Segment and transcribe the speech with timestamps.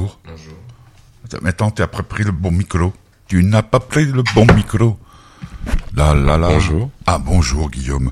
[0.00, 0.18] bonjour.
[0.26, 1.42] Bonjour.
[1.42, 2.92] Maintenant, tu as pris le bon micro.
[3.26, 4.98] Tu n'as pas pris le bon micro.
[5.94, 6.48] Là, là, là.
[6.48, 6.90] Bonjour.
[7.06, 8.10] Ah, bonjour, Guillaume.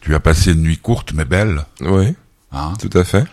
[0.00, 1.64] Tu as passé une nuit courte, mais belle.
[1.80, 2.14] Oui,
[2.52, 2.72] Hein?
[2.80, 3.24] Tout à fait.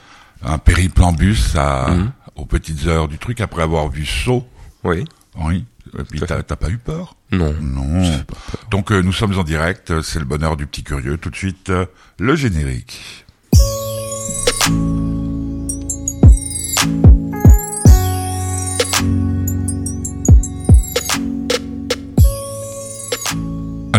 [0.43, 2.11] Un périple en bus à, Mhm.
[2.35, 4.45] aux petites heures du truc après avoir vu Saut.
[4.83, 5.05] Oui.
[5.39, 5.65] Oui.
[5.97, 7.15] Et puis, t'as pas eu peur?
[7.31, 7.53] Non.
[7.61, 8.23] Non.
[8.71, 10.01] Donc, euh, nous sommes en direct.
[10.01, 11.17] C'est le bonheur du petit curieux.
[11.17, 11.85] Tout de suite, euh,
[12.19, 13.25] le générique.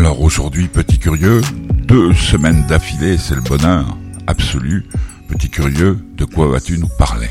[0.05, 1.41] Alors aujourd'hui, petit curieux,
[1.89, 3.97] deux semaines d'affilée, c'est le bonheur
[4.27, 4.85] absolu.
[5.31, 7.31] Petit curieux, de quoi vas-tu nous parler?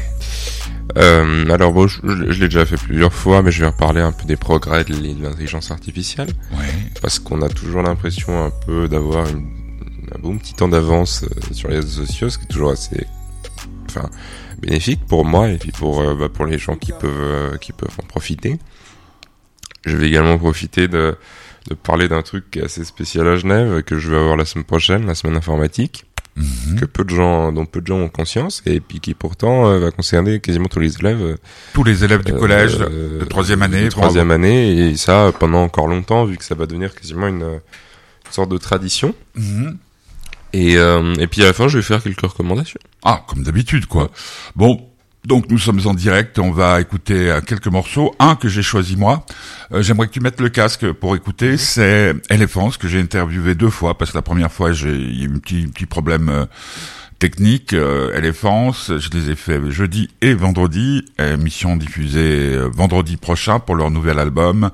[0.97, 4.11] Euh, alors bon, je, je l'ai déjà fait plusieurs fois, mais je vais reparler un
[4.11, 6.65] peu des progrès de l'intelligence artificielle, Ouais.
[6.99, 11.69] parce qu'on a toujours l'impression un peu d'avoir un bon petit temps d'avance euh, sur
[11.69, 13.05] les réseaux sociaux, ce qui est toujours assez,
[13.87, 14.09] enfin,
[14.59, 17.71] bénéfique pour moi et puis pour euh, bah, pour les gens qui peuvent euh, qui
[17.71, 18.57] peuvent en profiter.
[19.85, 21.15] Je vais également profiter de
[21.69, 24.45] de parler d'un truc qui est assez spécial à Genève que je vais avoir la
[24.45, 26.05] semaine prochaine, la semaine informatique.
[26.35, 26.79] Mhm.
[26.79, 29.77] que peu de gens, dont peu de gens ont conscience, et puis qui pourtant euh,
[29.77, 31.35] va concerner quasiment tous les élèves euh,
[31.73, 35.31] Tous les élèves du collège euh, de troisième année, de troisième année, et ça euh,
[35.31, 37.59] pendant encore longtemps, vu que ça va devenir quasiment une, euh,
[38.31, 39.13] sorte de tradition.
[39.35, 39.77] Mhm.
[40.53, 42.79] Et, euh, et puis à la fin, je vais faire quelques recommandations.
[43.03, 44.11] Ah, comme d'habitude, quoi.
[44.55, 44.87] Bon,
[45.25, 48.13] donc nous sommes en direct, on va écouter euh, quelques morceaux.
[48.19, 49.25] Un que j'ai choisi moi,
[49.71, 53.69] euh, j'aimerais que tu mettes le casque pour écouter, c'est Elephants, que j'ai interviewé deux
[53.69, 56.45] fois, parce que la première fois, j'ai eu un petit, petit problème euh,
[57.23, 57.71] technique.
[57.71, 63.75] Euh, Elephants, je les ai fait jeudi et vendredi, émission diffusée euh, vendredi prochain pour
[63.75, 64.71] leur nouvel album,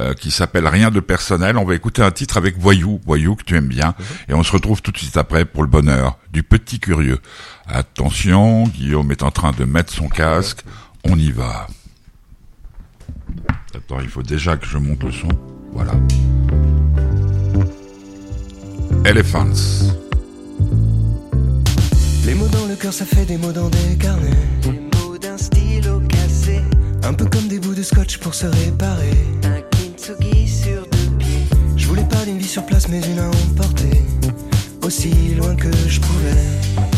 [0.00, 1.56] euh, qui s'appelle Rien de personnel.
[1.56, 3.94] On va écouter un titre avec Voyou, Voyou que tu aimes bien,
[4.28, 7.20] et on se retrouve tout de suite après pour le bonheur du petit curieux.
[7.68, 10.64] Attention, Guillaume est en train de mettre son casque.
[11.04, 11.68] On y va.
[13.76, 15.28] Attends, il faut déjà que je monte le son.
[15.72, 15.92] Voilà.
[19.04, 20.01] Elephants.
[22.24, 24.30] Les mots dans le cœur, ça fait des mots dans des carnets.
[24.64, 26.60] Les mots d'un stylo cassé,
[27.02, 29.10] Un peu comme des bouts de scotch pour se réparer.
[29.44, 31.44] un kintsugi sur deux pieds.
[31.76, 34.02] Je voulais pas d'une vie sur place, mais une à emporter.
[34.82, 36.91] Aussi loin que je pouvais.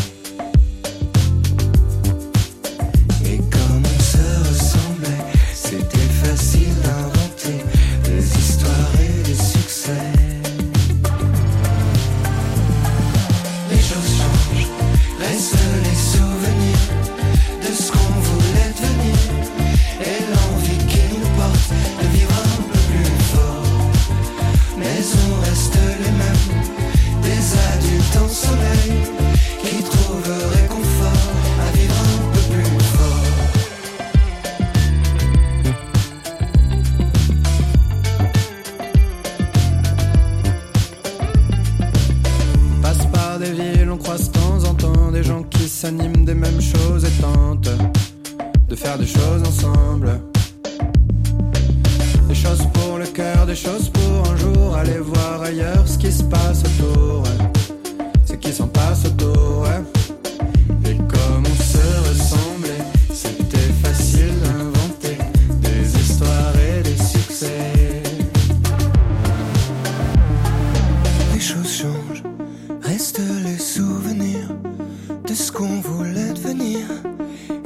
[75.34, 76.86] Ce qu'on voulait devenir.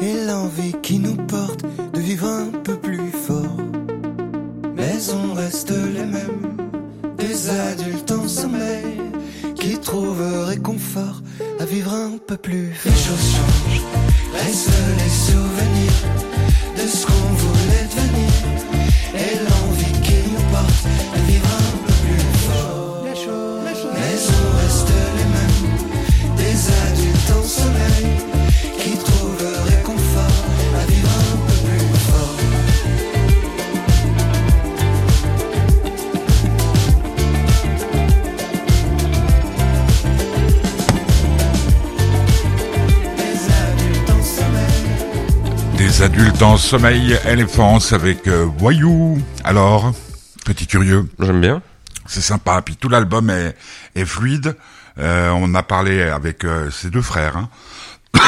[0.01, 1.08] Et l'envie qui nous
[46.69, 49.19] sommeil, Elephants avec euh, Voyou.
[49.43, 49.91] Alors,
[50.45, 51.63] petit curieux, J'aime bien.
[52.07, 52.61] c'est sympa.
[52.61, 53.57] Puis tout l'album est,
[53.95, 54.55] est fluide.
[54.99, 57.39] Euh, on a parlé avec euh, ces deux frères.
[57.39, 57.49] hein.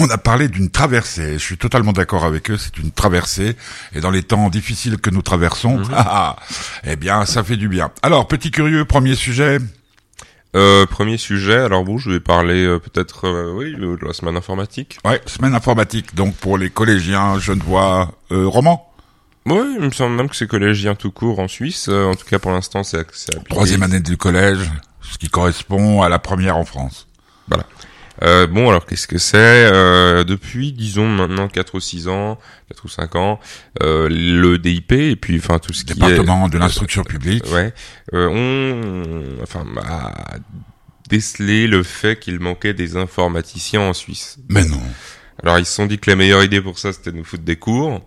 [0.00, 1.34] on a parlé d'une traversée.
[1.34, 2.58] Je suis totalement d'accord avec eux.
[2.58, 3.56] C'est une traversée.
[3.94, 6.36] Et dans les temps difficiles que nous traversons, ah,
[6.84, 7.90] eh bien, ça fait du bien.
[8.02, 9.60] Alors, petit curieux, premier sujet.
[10.58, 14.36] Euh, premier sujet, alors bon, je vais parler euh, peut-être, euh, oui, de la semaine
[14.36, 14.98] informatique.
[15.04, 18.92] Ouais, semaine informatique, donc pour les collégiens, genevois, euh, romans.
[19.46, 21.86] Oui, il me semble même que c'est collégien tout court en Suisse.
[21.88, 23.06] Euh, en tout cas, pour l'instant, c'est.
[23.48, 24.70] Troisième année du collège,
[25.00, 27.06] ce qui correspond à la première en France.
[28.22, 32.38] Euh, bon, alors qu'est-ce que c'est Euh, Depuis, disons maintenant 4 ou 6 ans,
[32.68, 33.40] 4 ou 5 ans,
[33.82, 37.44] euh, le DIP et puis enfin tout ce qui est Département de l'instruction publique.
[37.52, 37.72] ouais,
[38.14, 40.12] euh, on enfin a
[41.08, 44.38] décelé le fait qu'il manquait des informaticiens en Suisse.
[44.48, 44.80] Mais non.
[45.42, 47.44] Alors ils se sont dit que la meilleure idée pour ça c'était de nous foutre
[47.44, 48.00] des cours,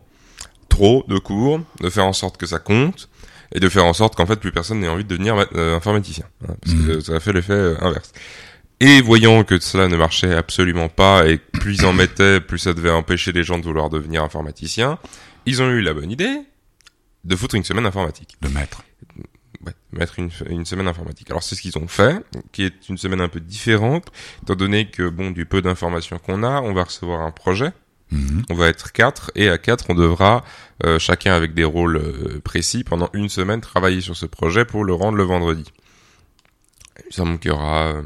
[0.70, 3.10] trop de cours, de faire en sorte que ça compte
[3.54, 6.26] et de faire en sorte qu'en fait plus personne n'ait envie de devenir euh, informaticien,
[6.48, 8.12] hein, parce que ça a fait l'effet euh, inverse.
[8.84, 12.74] Et voyant que cela ne marchait absolument pas et plus ils en mettaient, plus ça
[12.74, 14.98] devait empêcher les gens de vouloir devenir informaticiens,
[15.46, 16.36] ils ont eu la bonne idée
[17.24, 18.38] de foutre une semaine informatique.
[18.42, 18.82] De maître.
[19.64, 21.30] Ouais, mettre une, une semaine informatique.
[21.30, 22.16] Alors c'est ce qu'ils ont fait,
[22.52, 24.08] qui est une semaine un peu différente,
[24.42, 27.72] étant donné que bon, du peu d'informations qu'on a, on va recevoir un projet,
[28.12, 28.44] Mhm.
[28.50, 30.44] on va être quatre, et à quatre, on devra,
[30.84, 34.84] euh, chacun avec des rôles euh, précis, pendant une semaine, travailler sur ce projet pour
[34.84, 35.64] le rendre le vendredi.
[37.00, 38.02] Il me semble qu'il y aura euh,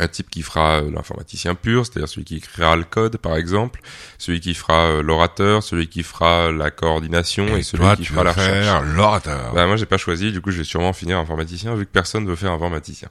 [0.00, 3.80] un type qui fera euh, l'informaticien pur, c'est-à-dire celui qui écrira le code, par exemple,
[4.18, 8.02] celui qui fera euh, l'orateur, celui qui fera la coordination et, Et celui toi, qui
[8.02, 8.84] tu fera la recherche.
[8.96, 9.52] l'orateur.
[9.54, 12.26] Bah moi j'ai pas choisi, du coup je vais sûrement finir informaticien vu que personne
[12.26, 13.08] veut faire informaticien.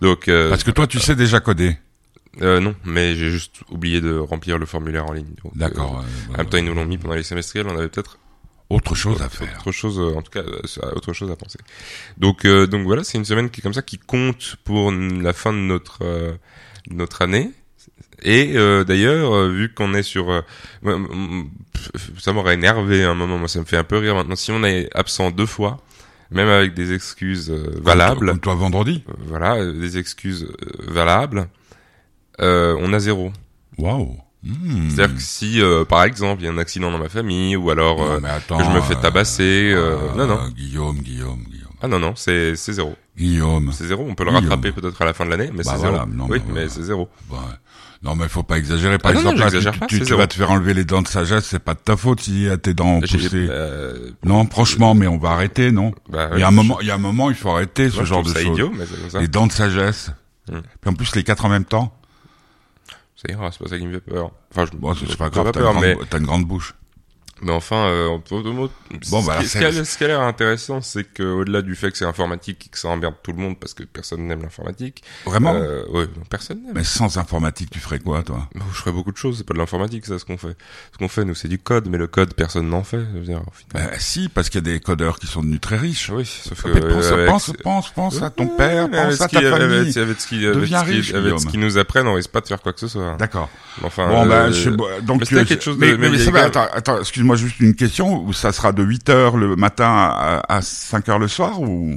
[0.00, 1.76] Donc euh, Parce que toi, tu sais déjà coder.
[2.42, 5.34] euh, non, mais j'ai juste oublié de remplir le formulaire en ligne.
[5.54, 5.98] D'accord.
[5.98, 8.18] euh, euh, en même temps ils nous l'ont mis pendant les semestriels, on avait peut-être
[8.70, 9.48] autre chose à faire.
[9.60, 11.58] autre chose, euh, en tout cas euh, autre chose à penser.
[12.18, 15.32] Donc euh, donc voilà, c'est une semaine qui est comme ça qui compte pour la
[15.32, 16.32] fin de notre euh,
[16.90, 17.50] notre année.
[18.22, 20.40] Et euh, d'ailleurs, euh, vu qu'on est sur, euh,
[22.18, 24.36] ça m'aurait énervé à un moment, moi ça me fait un peu rire maintenant.
[24.36, 25.80] Si on est absent deux fois,
[26.32, 29.04] même avec des excuses euh, Comme valables, toi- Comme toi vendredi.
[29.18, 30.48] voilà, des excuses
[30.88, 31.48] valables,
[32.40, 33.32] euh, on a zéro.
[33.78, 34.16] Waouh.
[34.44, 34.88] Hmm.
[34.90, 37.70] C'est-à-dire que si, euh, par exemple, il y a un accident dans ma famille, ou
[37.70, 40.98] alors, Non, euh, mais attends, que je me fais tabasser, euh, euh, non, non, Guillaume,
[40.98, 41.72] Guillaume, Guillaume.
[41.82, 42.94] ah non, non, c'est c'est zéro.
[43.16, 43.72] Guillaume.
[43.72, 44.44] C'est zéro, on peut le Guillaume.
[44.48, 46.10] rattraper peut-être à la fin de l'année, mais Bah c'est voilà, zéro.
[46.14, 46.68] non, oui, bah mais voilà.
[46.68, 47.08] c'est zéro.
[47.30, 47.36] Ouais.
[48.00, 48.96] Non, mais faut pas exagérer.
[48.98, 51.08] Par Ah non, non, exemple, là, pas, tu- vas te faire enlever les dents de
[51.08, 53.28] sagesse, c'est pas de ta faute si tes dents ont poussé.
[53.50, 56.86] euh, Non, franchement, mais on va arrêter, non bah, Il y a un moment, il
[56.86, 58.60] y a un moment, il faut arrêter ce genre de choses.
[59.18, 60.12] Les dents de sagesse.
[60.48, 60.60] Hmm.
[60.80, 61.92] Puis en plus, les quatre en même temps.
[63.20, 64.30] Ça ira, c'est pas ça qui me fait peur.
[64.52, 66.74] Enfin, je Bon, c'est pas grave, t'as une, grande- mais t'as une grande bouche.
[67.42, 68.70] Mais enfin, euh, en peu de mots,
[69.10, 71.22] Bon, ce, bah, qui, ce qui a, c'est- ce qui a l'air intéressant, c'est que
[71.22, 73.82] au-delà du fait que c'est informatique et que ça emmerde tout le monde parce que
[73.84, 76.72] personne n'aime l'informatique, Vraiment euh, non, personne n'aime.
[76.74, 78.48] Mais sans informatique, tu ferais quoi, toi?
[78.56, 80.56] Oh, je ferais beaucoup de choses, c'est pas de l'informatique ça ce qu'on fait.
[80.92, 82.98] Ce qu'on fait nous c'est du code, mais le code personne n'en fait.
[83.14, 83.42] Je veux dire.
[83.74, 86.10] Ben, Si, parce qu'il y a des codeurs qui sont devenus très riches.
[86.12, 89.20] oui, sauf que Mais pense, euh, avec- pense, pense, pense à ton Ouais, père, pense
[89.20, 89.98] à ta qui- famille.
[89.98, 92.46] Avec, ce qui, avec qui- riche, avec ce qu'ils nous apprennent, on risque pas de
[92.48, 93.16] faire quoi que ce soit.
[93.18, 93.48] D'accord.
[93.82, 97.60] Enfin, Bon, euh, ben, je, donc, mais euh, quelque chose de- mais, attends, excuse-moi juste
[97.60, 101.60] une question, ça sera de 8 heures le matin à, à 5 heures le soir
[101.60, 101.96] ou?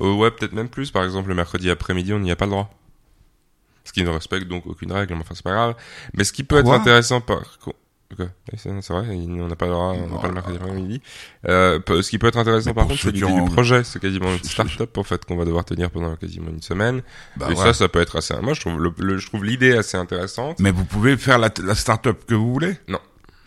[0.00, 0.90] Euh, ouais, peut-être même plus.
[0.90, 2.70] Par exemple, le mercredi après-midi, on n'y a pas le droit.
[3.84, 5.74] Ce qui ne respecte donc aucune règle, mais enfin, c'est pas grave.
[6.14, 6.74] Mais ce qui peut Quoi?
[6.76, 7.40] être intéressant par...
[8.18, 11.00] Oui, c'est vrai, on n'a pas le droit, on n'a Oh pas le mercredi après-midi.
[11.48, 13.84] Euh, ce qui peut être intéressant Mais par contre, c'est l'idée du projet.
[13.84, 17.02] C'est quasiment une start-up, en fait, qu'on va devoir tenir pendant quasiment une semaine.
[17.36, 17.56] bah, Et ouais.
[17.56, 18.34] ça, ça peut être assez...
[18.42, 20.58] Moi, je trouve le, le- je trouve l'idée assez intéressante.
[20.58, 22.76] Mais vous pouvez faire la, la start-up que vous voulez?
[22.88, 22.98] Non.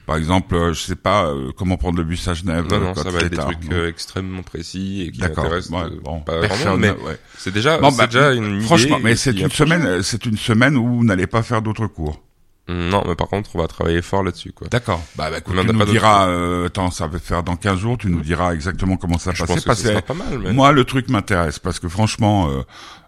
[0.05, 2.65] Par exemple, euh, je sais pas euh, comment prendre le bus à Genève.
[2.69, 5.19] Non, euh, non, quand ça va être des tard, trucs euh, extrêmement précis et qui
[5.19, 5.45] D'accord.
[5.45, 7.17] intéressent Ouais, euh, bon, pas personne, mais ouais.
[7.37, 8.65] c'est déjà, Bon, bah, déjà une idée.
[8.65, 11.87] Franchement, mais c'est une semaine, euh, c'est une semaine où vous n'allez pas faire d'autres
[11.87, 12.21] cours.
[12.69, 14.67] Non, mais par contre, on va travailler fort là-dessus, quoi.
[14.71, 15.03] D'accord.
[15.17, 17.97] Bah, bah écoute, on tu nous diras, euh, attends, ça va faire dans 15 jours,
[17.97, 20.53] tu nous diras exactement comment ça pense que parce que pas mal, mais...
[20.53, 22.61] moi, le truc m'intéresse parce que franchement, euh,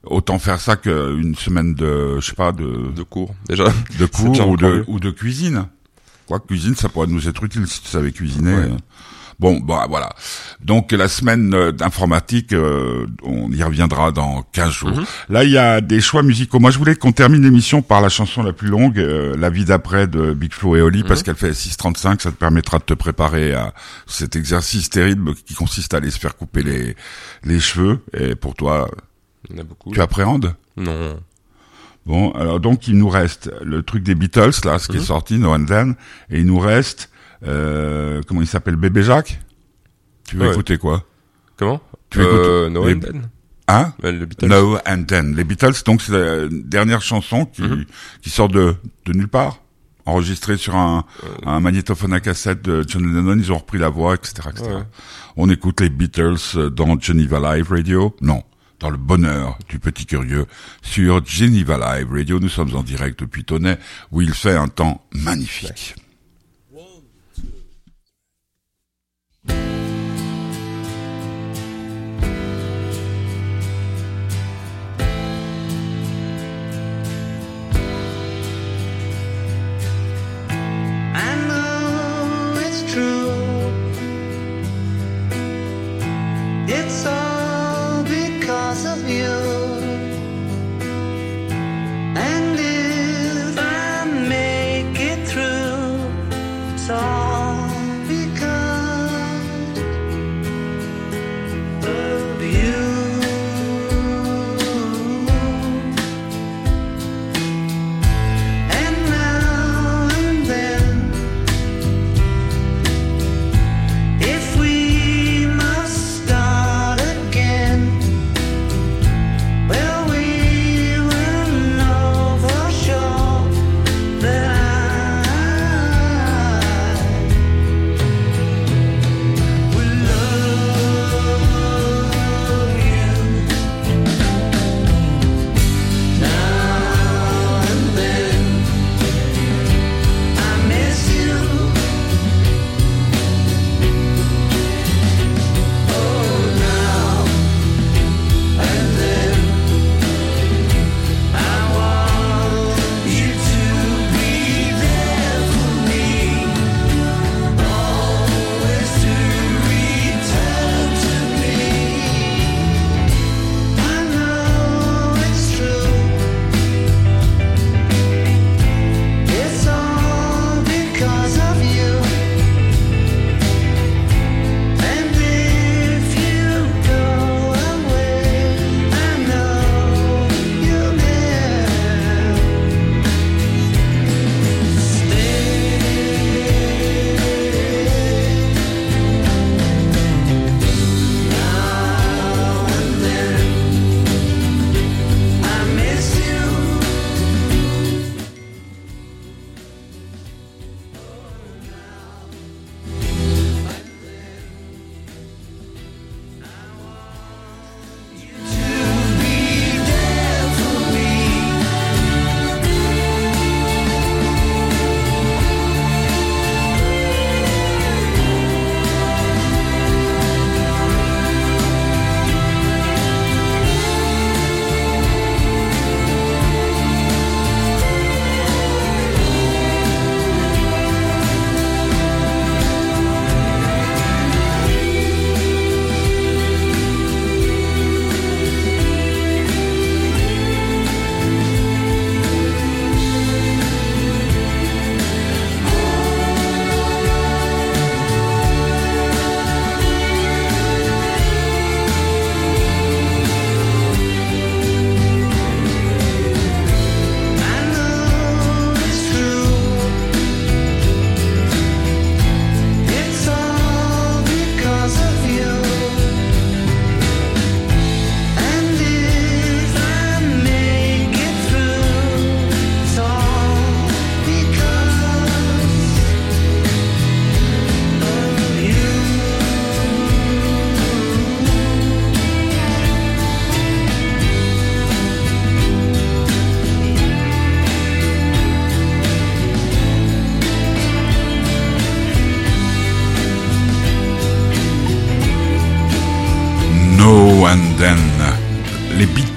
[0.04, 3.66] autant faire ça qu'une semaine de, je sais pas, de, de cours, déjà.
[3.98, 5.68] de cours de, ou de cuisine.
[6.28, 8.54] Quoi, cuisine, ça pourrait nous être utile si tu savais cuisiner.
[8.56, 8.70] Ouais.
[9.38, 10.14] Bon, bah voilà.
[10.62, 14.92] Donc la semaine euh, d'informatique, euh, on y reviendra dans 15 jours.
[14.92, 15.06] Mhm.
[15.28, 16.58] Là, il y a des choix musicaux.
[16.60, 19.66] Moi, je voulais qu'on termine l'émission par la chanson la plus longue, euh, La vie
[19.66, 21.26] d'après de Big Flo et Oli, parce Mhm.
[21.26, 22.22] qu'elle fait 6.35.
[22.22, 23.74] Ça te permettra de te préparer à
[24.08, 26.96] cet exercice terrible qui consiste à aller se faire couper les,
[27.44, 28.00] les cheveux.
[28.18, 28.90] Et pour toi,
[29.50, 29.92] Il y en a beaucoup.
[29.92, 30.56] tu appréhendes?
[30.78, 31.20] Non.
[32.06, 35.02] Bon, alors donc il nous reste le truc des Beatles, là, ce qui Mhm.
[35.02, 35.96] est sorti, No and Then,
[36.30, 37.10] et il nous reste,
[37.48, 39.40] euh, comment il s'appelle, Bébé Jacques?
[40.28, 40.54] Tu veux Ouais.
[40.54, 41.04] écouter quoi?
[41.58, 41.82] Comment?
[42.10, 43.22] Tu euh, écoutes No les- and Then
[43.68, 44.48] Hein Le Beatles.
[44.48, 45.36] No and Then.
[45.36, 47.86] Les Beatles, donc c'est la dernière chanson qui, Mhm.
[48.22, 48.76] qui sort de,
[49.08, 49.58] de nulle part,
[50.06, 53.90] enregistrée sur un, Euh, un magnétophone à cassette de John Lennon, ils ont repris la
[53.90, 54.50] voix, etc.
[54.52, 54.66] etc.
[54.70, 54.84] Ouais.
[55.38, 58.44] On écoute les Beatles euh, dans Geneva Live Radio Non,
[58.80, 60.46] dans le bonheur du petit curieux
[60.82, 62.40] sur Geneva Live Radio.
[62.40, 63.78] Nous sommes en direct depuis Tonnet
[64.12, 65.96] où il fait un temps magnifique.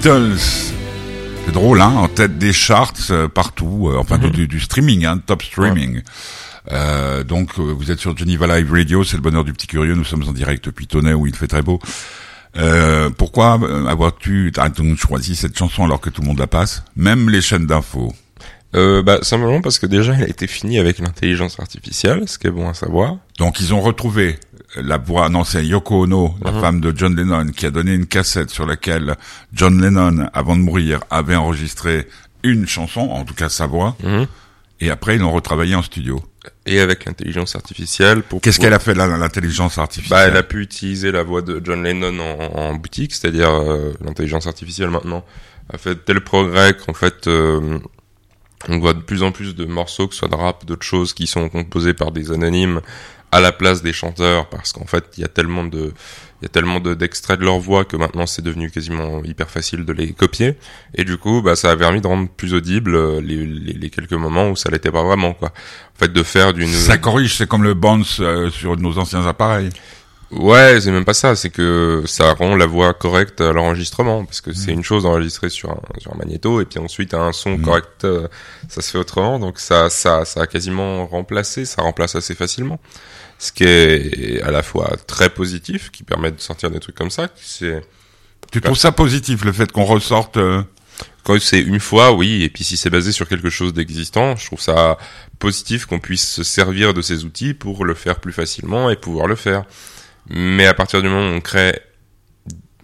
[0.03, 0.37] Beatles.
[1.45, 5.05] C'est drôle, hein, en tête des charts euh, partout, euh, enfin du- du, du streaming,
[5.05, 6.01] hein, top streaming.
[6.71, 9.95] Euh, donc euh, vous êtes sur Geneva Live Radio, c'est le bonheur du petit curieux.
[9.95, 11.79] Nous sommes en direct depuis Tonnet où il fait très beau.
[12.57, 16.83] Euh, pourquoi euh, avoir-tu donc choisi cette chanson alors que tout le monde la passe,
[16.95, 18.13] même les chaînes d'infos?
[18.75, 22.47] Euh, bah, simplement parce que déjà, elle a été finie avec l'intelligence artificielle, ce qui
[22.47, 23.17] est bon à savoir.
[23.37, 24.39] Donc ils ont retrouvé
[24.75, 26.61] la voix, non c'est Yoko Ono, la Mhm.
[26.61, 29.15] femme de John Lennon, qui a donné une cassette sur laquelle
[29.53, 32.07] John Lennon, avant de mourir, avait enregistré
[32.43, 34.27] une chanson, en tout cas sa voix, Mhm.
[34.81, 36.23] et après ils l'ont retravaillé en studio.
[36.65, 38.39] Et avec l'intelligence artificielle pour...
[38.41, 41.61] Qu'est-ce qu'elle a fait là, l'intelligence Bah, artificielle elle a pu utiliser la voix de
[41.63, 45.25] John Lennon en, en boutique, c'est-à-dire euh, l'intelligence artificielle maintenant
[45.73, 47.79] a fait tel progrès qu'en fait, euh,
[48.67, 51.13] On voit de plus en plus de morceaux, que ce soit de rap, d'autres choses,
[51.13, 52.81] qui sont composés par des anonymes
[53.31, 55.93] à la place des chanteurs, parce qu'en fait, il y a tellement de,
[56.41, 59.49] il y a tellement de- d'extraits de leur voix que maintenant c'est devenu quasiment hyper
[59.51, 60.55] facile de les copier.
[60.95, 63.89] Et du coup, bah, ça a permis de rendre plus audible euh, les, les, les
[63.91, 65.49] quelques moments où ça l'était pas vraiment, quoi.
[65.95, 66.67] En fait, de faire d'une...
[66.73, 69.69] Ça corrige, c'est comme le bounce euh, sur nos anciens appareils.
[70.31, 74.41] Ouais, c'est même pas ça, c'est que ça rend la voix correcte à l'enregistrement, parce
[74.41, 77.57] que c'est une chose d'enregistrer sur un, sur un magnéto, et puis ensuite un son
[77.57, 77.61] Mm.
[77.63, 78.27] correct, euh,
[78.67, 82.79] ça se fait autrement, donc ça, ça, ça a quasiment remplacé, ça remplace assez facilement.
[83.39, 87.09] Ce qui est à la fois très positif, qui permet de sortir des trucs comme
[87.09, 87.81] ça, c'est
[88.51, 90.61] Tu trouves ça positif, le fait qu'on ressorte euh,
[91.23, 94.45] quand c'est une fois, oui, et puis si c'est basé sur quelque chose d'existant, je
[94.45, 94.97] trouve ça
[95.39, 99.25] positif qu'on puisse se servir de ces outils pour le faire plus facilement et pouvoir
[99.27, 99.63] le faire.
[100.29, 101.79] Mais à partir du moment où on crée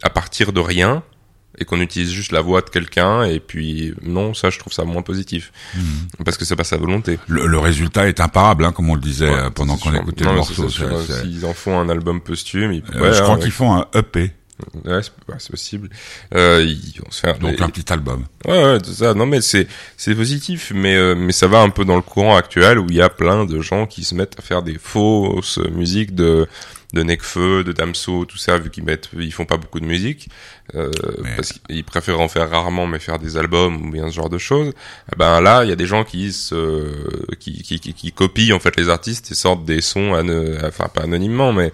[0.01, 1.03] à partir de rien
[1.57, 4.83] et qu'on utilise juste la voix de quelqu'un, et puis non, ça je trouve ça
[4.83, 5.53] moins positif
[6.25, 7.17] parce que c'est pas sa volonté.
[7.27, 10.25] le, le résultat est imparable, hein, comme on le disait Ouais, euh, pendant qu'on écoutait
[10.25, 10.99] Non, le ça, morceau.
[11.23, 12.83] S'ils en font un album posthume, ils...
[12.95, 14.33] euh, ouais, je crois ouais, qu'ils font un EP,
[14.83, 14.99] ouais,
[15.37, 15.89] c'est possible.
[16.33, 18.25] Euh, ils vont se faire donc des- un petit album.
[18.45, 19.13] Ouais, ouais, c'est ça.
[19.13, 22.35] Non, mais c'est c'est positif, mais euh, mais ça va un peu dans le courant
[22.35, 25.59] actuel où il y a plein de gens qui se mettent à faire des fausses
[25.71, 26.47] musiques de
[26.95, 30.29] de Necfeu, de Damso, tout ça, vu qu'ils mettent, ils font pas beaucoup de musique,
[30.73, 30.89] euh,
[31.23, 34.29] Mais- parce qu'ils préfèrent en faire rarement, mais faire des albums ou bien ce genre
[34.29, 34.73] de choses.
[35.13, 38.55] Eh ben là, il y a des gens qui se, qui, qui, qui, qui copient
[38.55, 40.13] en fait les artistes et sortent des sons,
[40.63, 41.71] enfin pas anonymement, mais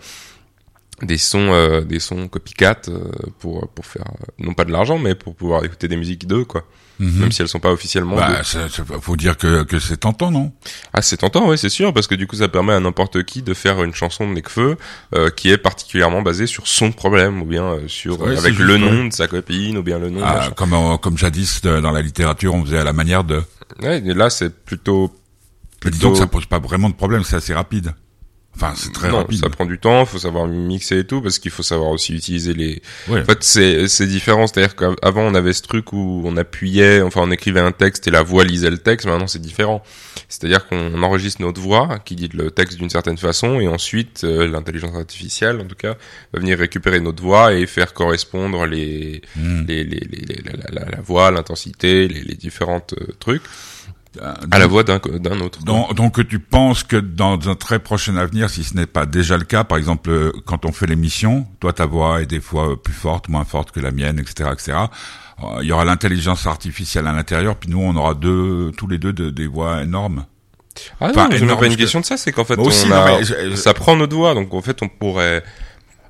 [1.02, 3.00] des sons, euh, des sons copycat euh,
[3.40, 6.46] pour pour faire euh, non pas de l'argent, mais pour pouvoir écouter des musiques d'eux,
[6.46, 6.64] quoi
[7.00, 7.20] Mhm.
[7.22, 8.16] même si elles sont pas officiellement.
[8.16, 10.52] Bah, ça- ça- faut dire que, que c'est tentant, non?
[10.94, 13.42] Ah, c'est tentant, oui, c'est sûr, parce que du coup, ça permet à n'importe qui
[13.42, 14.78] de faire une chanson de Nekfeu
[15.16, 18.78] euh, qui est particulièrement basée sur son problème, ou bien euh, sur Ouais, avec le
[18.78, 20.20] nom de sa copine, ou bien le nom.
[20.20, 23.42] de Ah, comme, comme jadis dans la littérature, on faisait à la manière de.
[23.82, 25.12] Ouais, là, c'est plutôt.
[25.84, 27.96] Mais disons que ça pose pas vraiment de problème, c'est assez rapide.
[28.56, 29.40] Enfin, c'est très non, rapide.
[29.40, 32.54] ça prend du temps, faut savoir mixer et tout, parce qu'il faut savoir aussi utiliser
[32.54, 32.82] les.
[33.08, 33.22] Ouais.
[33.22, 37.22] En fait, c'est c'est différent, c'est-à-dire qu'avant on avait ce truc où on appuyait, enfin
[37.24, 39.08] on écrivait un texte et la voix lisait le texte.
[39.08, 39.82] Maintenant c'est différent.
[40.28, 44.48] C'est-à-dire qu'on enregistre notre voix qui dit le texte d'une certaine façon et ensuite euh,
[44.48, 45.96] l'intelligence artificielle, en tout cas,
[46.34, 49.66] va venir récupérer notre voix et faire correspondre les Hmm.
[49.68, 53.44] les, les, les- les- la, la- la voix, l'intensité, les, les différentes euh, trucs
[54.20, 55.00] à la voix d'un
[55.40, 55.64] autre.
[55.64, 59.38] Donc, donc tu penses que dans un très prochain avenir, si ce n'est pas déjà
[59.38, 62.82] le cas, par exemple euh, quand on fait l'émission, toi ta voix est des fois
[62.82, 64.74] plus forte, moins forte que la mienne, etc., etc.
[65.44, 68.98] Euh, Il y aura l'intelligence artificielle à l'intérieur, puis nous on aura deux, tous les
[68.98, 70.26] deux de- des voix énormes.
[71.00, 72.90] Ah non, Enfin, c'est pas une que- question de ça, c'est qu'en fait aussi, on
[72.90, 73.20] non,
[73.50, 75.44] mais ça prend notre voix, donc en fait on pourrait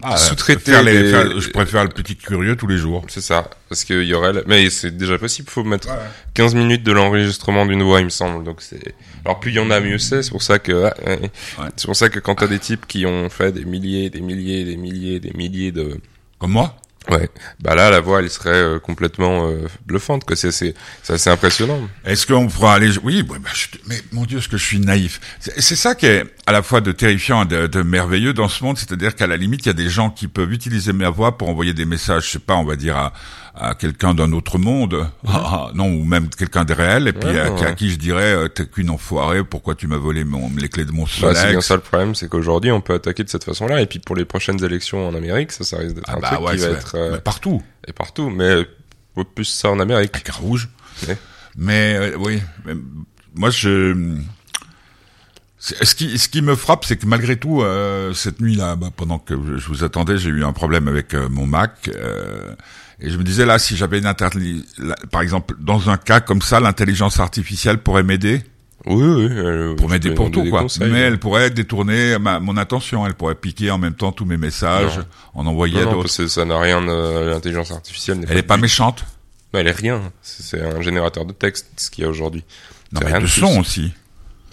[0.04, 3.06] Ah, Sous-traiter les- les- je préfère le petit curieux tous les jours.
[3.08, 5.50] C'est ça, parce qu'il y aurait, mais c'est déjà possible.
[5.50, 5.90] Faut mettre
[6.34, 8.44] 15 minutes de l'enregistrement d'une voix, il me semble.
[8.44, 10.24] Donc c'est, alors plus il y en a, mieux c'est.
[10.24, 11.30] C'est pour ça que, ah, ouais.
[11.76, 14.64] c'est pour ça que quand t'as des types qui ont fait des milliers, des milliers,
[14.66, 16.00] des milliers, des milliers de,
[16.40, 16.76] Comme moi
[17.10, 17.30] ouais,
[17.62, 20.24] bah là la voix elle serait euh, complètement euh, bluffante.
[20.26, 20.76] Que c'est, c'est,
[21.10, 21.80] assez impressionnant.
[22.06, 25.20] Est-ce qu'on pourra aller Oui, bah, je- mais mon Dieu, ce que je suis naïf.
[25.40, 28.64] C'est ça qui est à la fois de terrifiant et de, de merveilleux dans ce
[28.64, 31.38] monde, c'est-à-dire qu'à la limite, il y a des gens qui peuvent utiliser ma voix
[31.38, 33.14] pour envoyer des messages, je sais pas, on va dire à,
[33.54, 37.30] à quelqu'un d'un autre monde, Ah, ah, non, ou même quelqu'un de réel, et puis
[37.30, 37.66] Ouais, à, ouais.
[37.66, 40.86] à qui je dirais, euh, t'es qu'une enfoirée, pourquoi tu m'as volé mon, les clés
[40.86, 43.44] de mon Bah, c'est bien ça le problème, c'est qu'aujourd'hui on peut attaquer de cette
[43.44, 43.82] façon-là.
[43.82, 46.28] Et puis pour les prochaines élections en Amérique, ça, ça risque d'être Ah un bah
[46.30, 48.66] truc ouais, qui va être euh, mais partout, et partout, mais euh,
[49.36, 50.12] plus ça en Amérique.
[50.16, 50.70] avec un rouge.
[51.58, 52.74] Mais euh, oui, mais,
[53.36, 53.94] moi je
[55.64, 59.20] ce qui ce qui me frappe, c'est que malgré tout, euh, cette nuit-là, bah, pendant
[59.20, 61.90] que je, vous attendais, j'ai eu un problème avec euh, mon Mac.
[61.96, 62.56] euh,
[63.00, 64.64] et je me disais là, si j'avais une interli-
[65.12, 68.42] par exemple, dans un cas comme ça, l'intelligence artificielle pourrait m'aider?
[68.88, 69.28] Oui, oui.
[69.30, 70.62] euh, pour m'aider pour tout, quoi.
[70.62, 70.90] conseils.
[70.92, 74.38] Mais elle pourrait détourner ma, mon attention, elle pourrait piquer en même temps tous mes
[74.38, 75.06] messages, Non.
[75.36, 76.08] en envoyer d'autres.
[76.10, 78.18] ça n'a rien de l'intelligence artificielle.
[78.20, 79.06] n'est Elle est pas méchante.
[79.54, 80.02] Non, elle est rien.
[80.24, 82.44] C'est un générateur de texte, ce qu'il y a aujourd'hui.
[82.92, 83.94] Non, mais rien de de son aussi.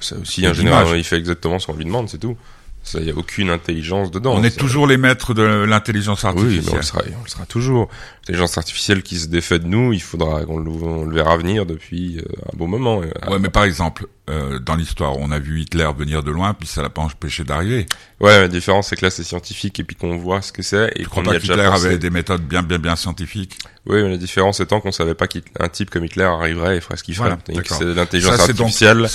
[0.01, 0.89] C'est aussi un d'image.
[0.97, 2.37] Il fait exactement ce qu'on lui demande, c'est tout.
[2.85, 4.33] Ça, y a aucune intelligence dedans.
[4.35, 6.73] On est toujours les maîtres de l'intelligence Oui, mais artificielle.
[6.73, 7.89] on le sera, on le sera toujours.
[8.23, 11.67] L'intelligence artificielle qui se défait de nous, il faudra qu'on le, on le verra venir
[11.67, 13.03] depuis euh, un bon moment.
[13.03, 16.55] Et, Ouais, mais par exemple, euh, dans l'histoire, on a vu Hitler venir de loin,
[16.55, 17.85] puis ça l'a pas empêché d'arriver.
[18.21, 20.91] Ouais, la différence c'est que là c'est scientifique et puis qu'on voit ce que c'est
[20.97, 21.87] et qu'on a déjà qu'Hitler pensé.
[21.87, 23.59] avait des méthodes bien, bien, bien scientifiques?
[23.85, 26.97] Oui, mais la différence étant qu'on savait pas qu'un type comme Hitler arriverait et ferait
[26.97, 27.29] ce qu'il ferait.
[27.29, 29.07] Voilà, c'est l'intelligence donc- artificielle,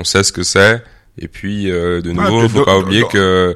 [0.00, 0.82] on sait ce que c'est.
[1.20, 3.18] Et puis, euh, de nouveau, puis faut pas oublier que...
[3.18, 3.54] euh,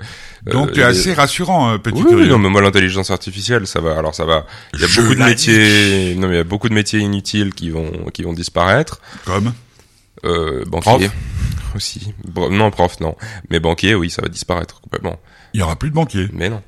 [0.52, 2.26] Donc, tu es les- assez rassurant, euh, petit Oui, curieux.
[2.26, 3.96] non, mais moi, l'intelligence artificielle, ça va.
[3.98, 4.44] Alors, ça va.
[4.74, 6.14] Il y a Je beaucoup de métiers.
[6.16, 9.00] Non, mais il y a beaucoup de métiers inutiles qui vont qui vont disparaître.
[9.24, 9.52] Comme
[10.24, 11.10] Euh, banquier
[11.74, 12.12] aussi.
[12.26, 13.16] Bro- non, prof, non.
[13.50, 15.18] Mais banquier, oui, ça va disparaître complètement.
[15.54, 16.28] Il y aura plus de banquiers.
[16.32, 16.62] Mais non.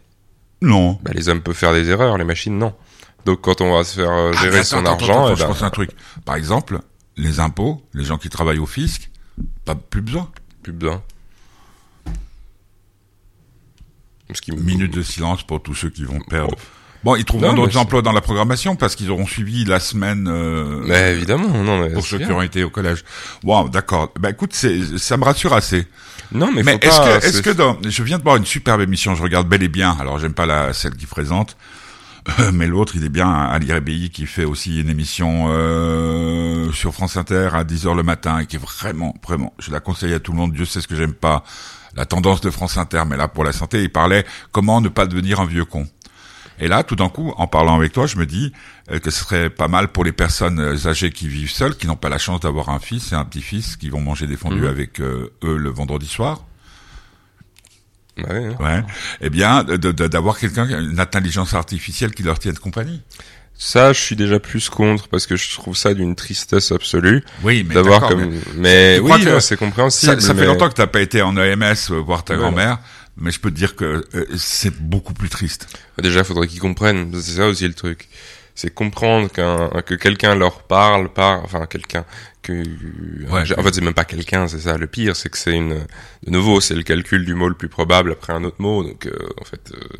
[0.62, 0.98] Non.
[1.02, 2.72] Bah, les hommes peuvent faire des erreurs, les machines, non.
[3.26, 5.48] Donc quand on va se faire Ah, gérer son attends, argent, attends, eh je ben,
[5.48, 5.90] pense à un truc.
[6.24, 6.80] Par exemple,
[7.16, 9.10] les impôts, les gens qui travaillent au fisc,
[9.66, 10.30] pas plus besoin.
[10.66, 11.00] Plus besoin.
[14.32, 16.56] Ce qui me- Minute de silence pour tous ceux qui vont perdre.
[17.04, 20.82] Bon, ils trouveront d'autres emplois dans la programmation parce qu'ils auront suivi la semaine euh,
[20.84, 23.04] Mais évidemment, non, mais pour ceux qui auront été au collège.
[23.44, 24.12] Bon, d'accord.
[24.18, 25.86] Bah écoute, ça me rassure assez.
[26.32, 29.14] Non, mais, est-ce que, est-ce c'est- que dans, je viens de voir une superbe émission,
[29.14, 29.96] je regarde bel et bien.
[30.00, 31.56] Alors j'aime pas la celle qui présente,
[32.52, 37.16] mais l'autre il est bien, Ali Rebelli qui fait aussi une émission euh, sur France
[37.16, 40.32] Inter à 10h le matin et qui est vraiment, vraiment, je la conseille à tout
[40.32, 40.52] le monde.
[40.52, 41.44] Dieu sait ce que j'aime pas,
[41.94, 45.06] la tendance de France Inter, mais là pour la santé, il parlait comment ne pas
[45.06, 45.86] devenir un vieux con.
[46.58, 48.50] Et là, tout d'un coup, en parlant avec toi, je me dis
[48.90, 51.86] euh, que ce serait pas mal pour les personnes euh, âgées qui vivent seules, qui
[51.86, 54.62] n'ont pas la chance d'avoir un fils et un petit-fils, qui vont manger des fondus
[54.62, 54.66] Mhm.
[54.66, 56.40] avec euh, eux le vendredi soir.
[58.16, 58.56] Bah ouais, hein.
[58.64, 58.82] Ouais.
[59.20, 63.02] Eh bien, d'avoir quelqu'un, une intelligence artificielle qui leur tienne compagnie.
[63.58, 67.64] Ça, je suis déjà plus contre parce que je trouve ça d'une tristesse absolue Oui,
[67.66, 68.30] mais d'avoir comme.
[68.30, 70.20] mais Mais, oui, que c'est compréhensible.
[70.20, 72.40] ça, ça fait longtemps que t'as pas été en EMS euh, voir ta Ouais.
[72.40, 72.78] grand-mère,
[73.16, 75.68] mais je peux te dire que euh, c'est beaucoup plus triste.
[76.02, 77.10] Déjà, faudrait qu'ils comprennent.
[77.18, 78.08] C'est ça aussi le truc.
[78.56, 82.04] C'est comprendre qu'un que quelqu'un leur parle, par, enfin quelqu'un
[82.42, 82.52] que.
[83.30, 83.42] Ouais.
[83.58, 84.78] en fait, c'est même pas quelqu'un, c'est ça.
[84.78, 85.86] Le pire, c'est que c'est une.
[86.24, 88.82] De nouveau, c'est le calcul du mot le plus probable après un autre mot.
[88.82, 89.96] Donc, euh, en fait, euh,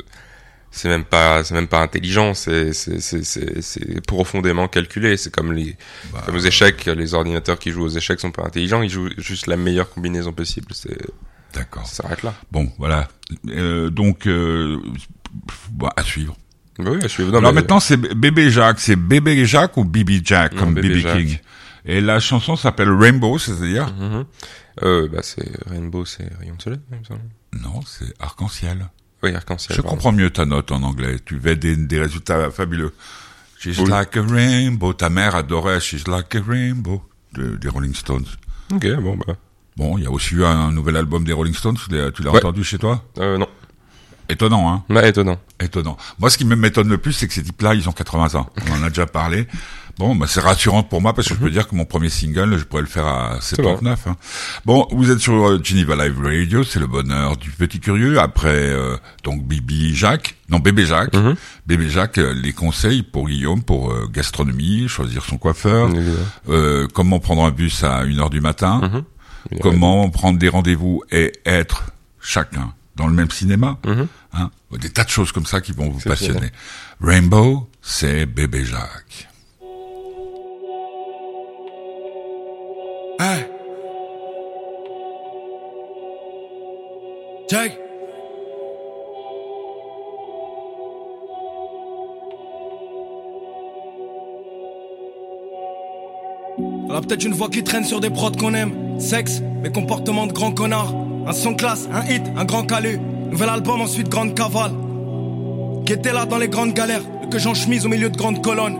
[0.71, 2.33] c'est même pas, c'est même pas intelligent.
[2.33, 5.17] C'est, c'est, profondément calculé.
[5.17, 5.75] C'est comme les,
[6.11, 6.85] Bah, comme aux échecs.
[6.85, 8.81] Les ordinateurs qui jouent aux échecs sont pas intelligents.
[8.81, 10.67] Ils jouent juste la meilleure combinaison possible.
[10.73, 10.97] C'est,
[11.53, 11.85] D'accord.
[11.85, 12.33] ça s'arrête là.
[12.51, 13.07] Bon, voilà.
[13.49, 14.79] Euh, donc, euh,
[15.71, 16.35] bon, à suivre.
[16.79, 17.23] Oui, je suis.
[17.25, 18.79] non, Alors mais- maintenant, c'est Bébé Jacques.
[18.79, 21.03] C'est Bébé Jacques ou Bibi Jack, Non, comme Bibi.
[21.03, 21.39] King.
[21.85, 24.25] Et la chanson s'appelle Rainbow, c'est-à-dire Mhm.
[24.83, 27.21] Euh, bah c'est Rainbow, c'est rayon de soleil, il me semble.
[27.63, 28.87] Non, c'est arc-en-ciel.
[29.23, 29.75] Oui, arc-en-ciel.
[29.75, 29.95] Je pardon.
[29.95, 31.17] comprends mieux ta note en anglais.
[31.25, 32.93] Tu fais des, des résultats fabuleux.
[33.59, 33.89] She's Oui.
[33.89, 34.93] like a rainbow.
[34.93, 37.01] Ta mère adorait She's like a rainbow
[37.33, 38.25] de- des Rolling Stones.
[38.71, 39.33] Ok, bon bah.
[39.77, 41.77] Bon, il y a aussi eu un nouvel album des Rolling Stones.
[41.77, 42.37] Tu l'as, tu l'as Ouais.
[42.37, 43.03] entendu chez toi?
[43.17, 43.47] Euh, non.
[44.29, 45.37] Étonnant, hein Bah, étonnant.
[45.61, 45.97] Étonnant.
[46.19, 48.47] Moi, ce qui m'étonne le plus, c'est que ces types-là, ils ont 80 ans.
[48.69, 49.47] On en a déjà parlé.
[49.97, 52.55] Bon, bah, c'est rassurant pour moi parce que je peux dire que mon premier single,
[52.59, 54.05] je pourrais le faire à 79.
[54.05, 54.15] Hein.
[54.63, 58.19] Bon, vous êtes sur euh, Geneva Live Radio, c'est le bonheur du petit curieux.
[58.19, 61.33] Après, euh, donc Bibi Jacques, non Bébé Jacques, Mhm.
[61.65, 65.89] Bébé Jacques, euh, les conseils pour Guillaume pour euh, gastronomie, choisir son coiffeur,
[66.49, 68.81] euh, comment prendre un bus à 1 heure du matin,
[69.51, 69.59] Mhm.
[69.61, 71.85] comment prendre des rendez-vous et être
[72.21, 73.77] chacun dans le même cinéma.
[73.85, 74.07] Mhm.
[74.33, 76.51] Hein, des tas de choses comme ça qui vont vous C'est passionner.
[76.99, 79.29] Rainbow, c'est Bébé Jacques.
[83.19, 83.45] Hey.
[96.89, 98.99] On a peut-être une voix qui traîne sur des prods qu'on aime.
[98.99, 100.93] Sexe, mes comportements de grand connard.
[101.27, 102.99] Un son classe, un hit, un grand calu.
[103.31, 104.71] Nouvel album, ensuite grande cavale.
[105.85, 108.77] Qui était là dans les grandes galères, que j'en chemise au milieu de grandes colonnes.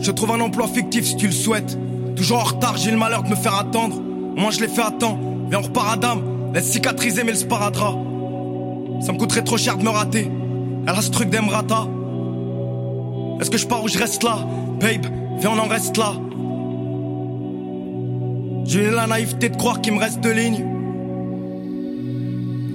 [0.00, 1.78] Je trouve un emploi fictif si tu le souhaites.
[2.16, 4.00] Toujours en retard, j'ai le malheur de me faire attendre.
[4.36, 5.18] Moi je l'ai fait à temps.
[5.50, 6.22] Viens, on repart à dame.
[6.54, 7.98] Laisse cicatriser, mais le sparadrap.
[9.02, 10.30] Ça me coûterait trop cher de me rater.
[10.86, 11.86] Elle a ce truc d'Emrata.
[13.40, 14.38] Est-ce que je pars ou je reste là?
[14.80, 15.06] Babe,
[15.38, 16.14] viens, on en reste là.
[18.68, 20.62] J'ai la naïveté de croire qu'il me reste deux lignes.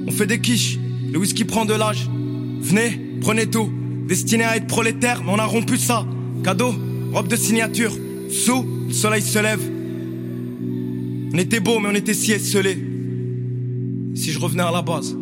[0.08, 0.80] On fait des quiches,
[1.12, 2.10] le whisky prend de l'âge.
[2.62, 3.70] Venez, prenez tout.
[4.08, 6.04] Destiné à être prolétaire, mais on a rompu ça.
[6.44, 6.74] Cadeau,
[7.14, 7.92] robe de signature.
[8.32, 9.62] Sous, le soleil se lève.
[11.32, 12.84] On était beau, mais on était si esselés.
[14.16, 15.16] Si je revenais à la base.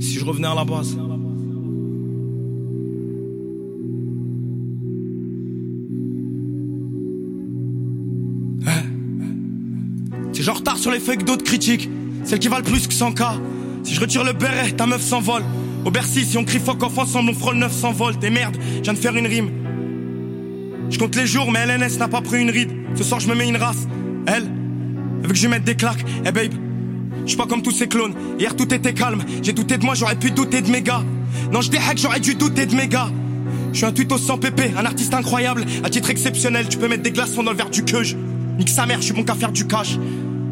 [0.00, 0.96] Si je revenais à la base.
[10.84, 11.88] Sur les feuilles que d'autres critiquent,
[12.24, 13.40] celles qui valent plus que 100K.
[13.84, 15.42] Si je retire le béret, ta meuf s'envole.
[15.86, 18.22] Au Bercy, si on crie fuck off ensemble, on frôle 900 volts.
[18.22, 19.48] Et merde, je viens de faire une rime.
[20.90, 22.70] Je compte les jours, mais LNS n'a pas pris une ride.
[22.96, 23.88] Ce soir, je me mets une race.
[24.26, 24.42] Elle,
[25.22, 26.04] elle veut que je lui mette des claques.
[26.26, 26.52] Eh babe,
[27.22, 28.12] je suis pas comme tous ces clones.
[28.38, 29.24] Hier, tout était calme.
[29.42, 31.02] J'ai douté de moi, j'aurais pu douter de mes gars.
[31.50, 33.08] Non, je déhack, j'aurais dû douter de mes gars.
[33.72, 35.64] Je suis un tuto sans pépé, un artiste incroyable.
[35.82, 38.18] À titre exceptionnel, tu peux mettre des glaçons dans le verre du queuge.
[38.58, 39.98] Nique sa mère, je suis bon qu'à faire du cash.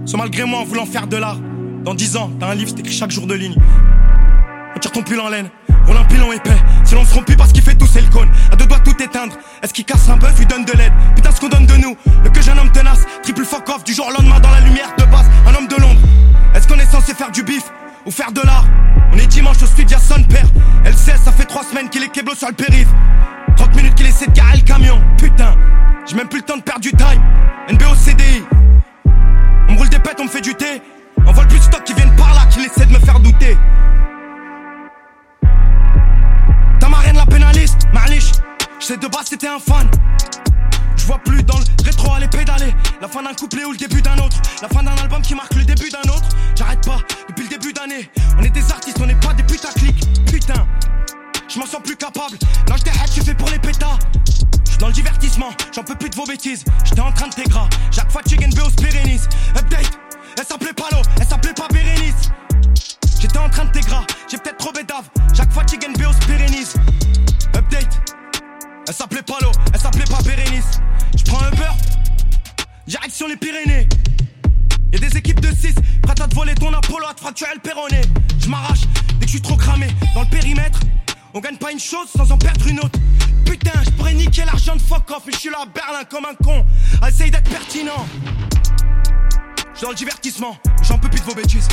[0.05, 1.39] Sans malgré moi en voulant faire de l'art.
[1.85, 3.57] Dans 10 ans, t'as un livre, t'écris chaque jour de ligne.
[4.75, 5.49] On tire ton pull en laine.
[5.87, 6.51] Roule un pilon épais.
[6.85, 8.29] Si l'on se rompt plus parce qu'il fait tousser le cône.
[8.53, 9.37] À deux doigts tout éteindre.
[9.63, 10.93] Est-ce qu'il casse un bœuf, lui donne de l'aide?
[11.15, 11.97] Putain, ce qu'on donne de nous.
[12.25, 13.05] Le que un homme tenace.
[13.23, 15.29] Triple fuck off du jour au lendemain dans la lumière de base.
[15.47, 16.01] Un homme de l'ombre.
[16.55, 17.65] Est-ce qu'on est censé faire du bif
[18.07, 18.67] ou faire de l'art?
[19.13, 20.47] On est dimanche au studio son père.
[20.85, 22.89] Elle sait, ça fait trois semaines qu'il est keblo sur le périph.
[23.57, 25.01] 30 minutes qu'il essaie de garer le camion.
[25.17, 25.57] Putain,
[26.09, 27.23] j'ai même plus le temps de perdre du time.
[27.71, 28.43] NBO CDI.
[29.73, 30.83] On me roule des pètes, on me fait du thé.
[31.25, 33.57] On vole plus de stock qui viennent par là, qui essaient de me faire douter.
[36.79, 38.33] T'as ma reine la pénaliste, Malish.
[38.79, 39.91] J'sais de base c'était un fan.
[40.95, 42.75] Je vois plus dans le rétro aller pédaler.
[43.01, 44.37] La fin d'un couplet ou le début d'un autre.
[44.61, 46.29] La fin d'un album qui marque le début d'un autre.
[46.55, 46.99] J'arrête pas
[47.31, 48.11] depuis le début d'année.
[48.39, 50.05] On est des artistes, on n'est pas des putaclics.
[50.27, 50.67] Putain,
[51.49, 52.37] je m'en sens plus capable.
[52.69, 53.99] Non, je t'arrête, je fais pour les pétas.
[54.83, 56.65] Dans le divertissement, j'en peux plus de vos bêtises.
[56.83, 57.69] J'étais en train de t'égras.
[57.93, 59.29] Jacques Fatigue, NBO Pérénis.
[59.57, 59.97] Update,
[60.37, 62.33] elle s'appelait Palo, elle s'appelait pas Bérénice.
[63.21, 65.05] J'étais en train de t'égras, j'ai peut-être trop bédave.
[65.35, 66.75] Jacques Fatigue, NBO Pérénis.
[67.55, 68.01] Update,
[68.89, 70.81] elle s'appelait Palo, elle s'appelait pas Bérénice.
[71.15, 71.77] J'prends un beurre,
[72.89, 73.89] direction les Pyrénées.
[74.93, 77.61] Y'a des équipes de 6, prêtes à te voler ton Apollo, à te fracturer le
[77.61, 78.01] péroné.
[78.41, 78.81] Je m'arrache
[79.21, 79.87] dès que je suis trop cramé.
[80.17, 80.81] Dans le périmètre,
[81.35, 82.99] on gagne pas une chose sans en perdre une autre.
[83.45, 86.25] Putain, je pourrais niquer l'argent de fuck off, mais je suis là à Berlin comme
[86.27, 86.65] un con.
[87.07, 88.07] Essaye d'être pertinent.
[89.75, 91.69] Je dans le divertissement, j'en peux plus de vos bêtises.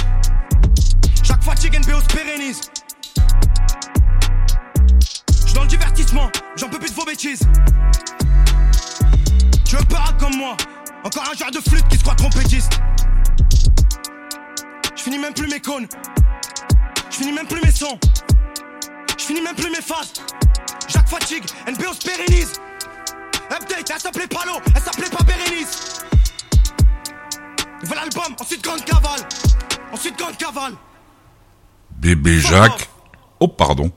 [1.23, 2.61] Chaque fatigue NBO se pérennise.
[5.45, 7.41] Je dans le divertissement, j'en peux plus de vos bêtises.
[9.65, 10.55] Tu veux pas comme moi,
[11.03, 12.79] encore un genre de flûte qui se croit trompétiste.
[14.95, 15.87] Je finis même plus mes cônes.
[17.11, 17.99] Je finis même plus mes sons.
[19.29, 20.13] Je finis même plus mes phases.
[20.87, 22.53] Jacques Fatigue, NBO se pérennise.
[23.51, 26.01] Update, elle s'appelait Palo, elle s'appelait pas Bérénice.
[27.83, 29.19] Voilà l'album, ensuite Grande Cavale.
[29.93, 30.73] Ensuite Grande Cavale.
[31.99, 32.89] Bébé Jacques.
[33.39, 33.91] Oh, pardon.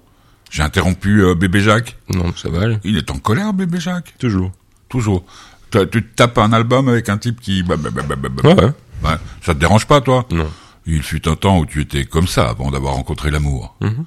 [0.50, 1.96] J'ai interrompu euh, Bébé Jacques.
[2.10, 2.78] Non, ça va aller.
[2.84, 4.12] Il est en colère, Bébé Jacques.
[4.18, 4.52] Toujours.
[4.90, 5.24] Toujours.
[5.70, 7.62] Tu, tu te tapes un album avec un type qui...
[7.62, 8.48] bah, bah, bah, bah, bah, bah.
[8.50, 8.72] Ouais, ouais.
[9.02, 9.16] Ouais.
[9.40, 10.26] Ça te dérange pas, toi?
[10.30, 10.50] Non.
[10.86, 13.76] Il fut un temps où tu étais comme ça avant d'avoir rencontré l'amour.
[13.80, 14.04] Mhm.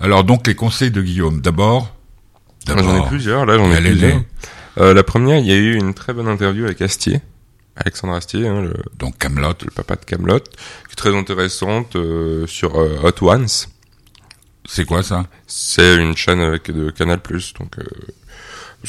[0.00, 1.40] Alors donc les conseils de Guillaume.
[1.40, 1.94] D'abord,
[2.68, 4.20] Moi, J'en ai plusieurs, là, j'en ai plusieurs.
[4.78, 7.20] Euh, la première, il y a eu une très bonne interview avec Astier.
[7.76, 9.54] Alexandre Astier, hein, le, Donc Camelot.
[9.64, 13.48] le papa de Camelot, qui est très intéressante euh, sur euh, Hot Ones.
[14.64, 15.26] C'est quoi ça?
[15.46, 17.20] C'est une chaîne avec de Canal+,
[17.58, 17.84] donc euh,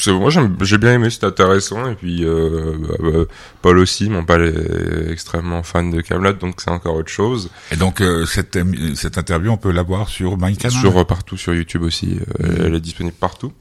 [0.08, 0.30] moi
[0.62, 3.24] j'ai bien aimé, c'était intéressant et puis euh, bah, bah,
[3.62, 7.50] Paul aussi, mon père est extrêmement fan de Camelot, donc c'est encore autre chose.
[7.70, 10.72] Et donc euh, cette émi- cette interview, on peut la voir sur MyCanal.
[10.80, 13.52] Sur euh, partout sur YouTube aussi, euh, elle est disponible partout.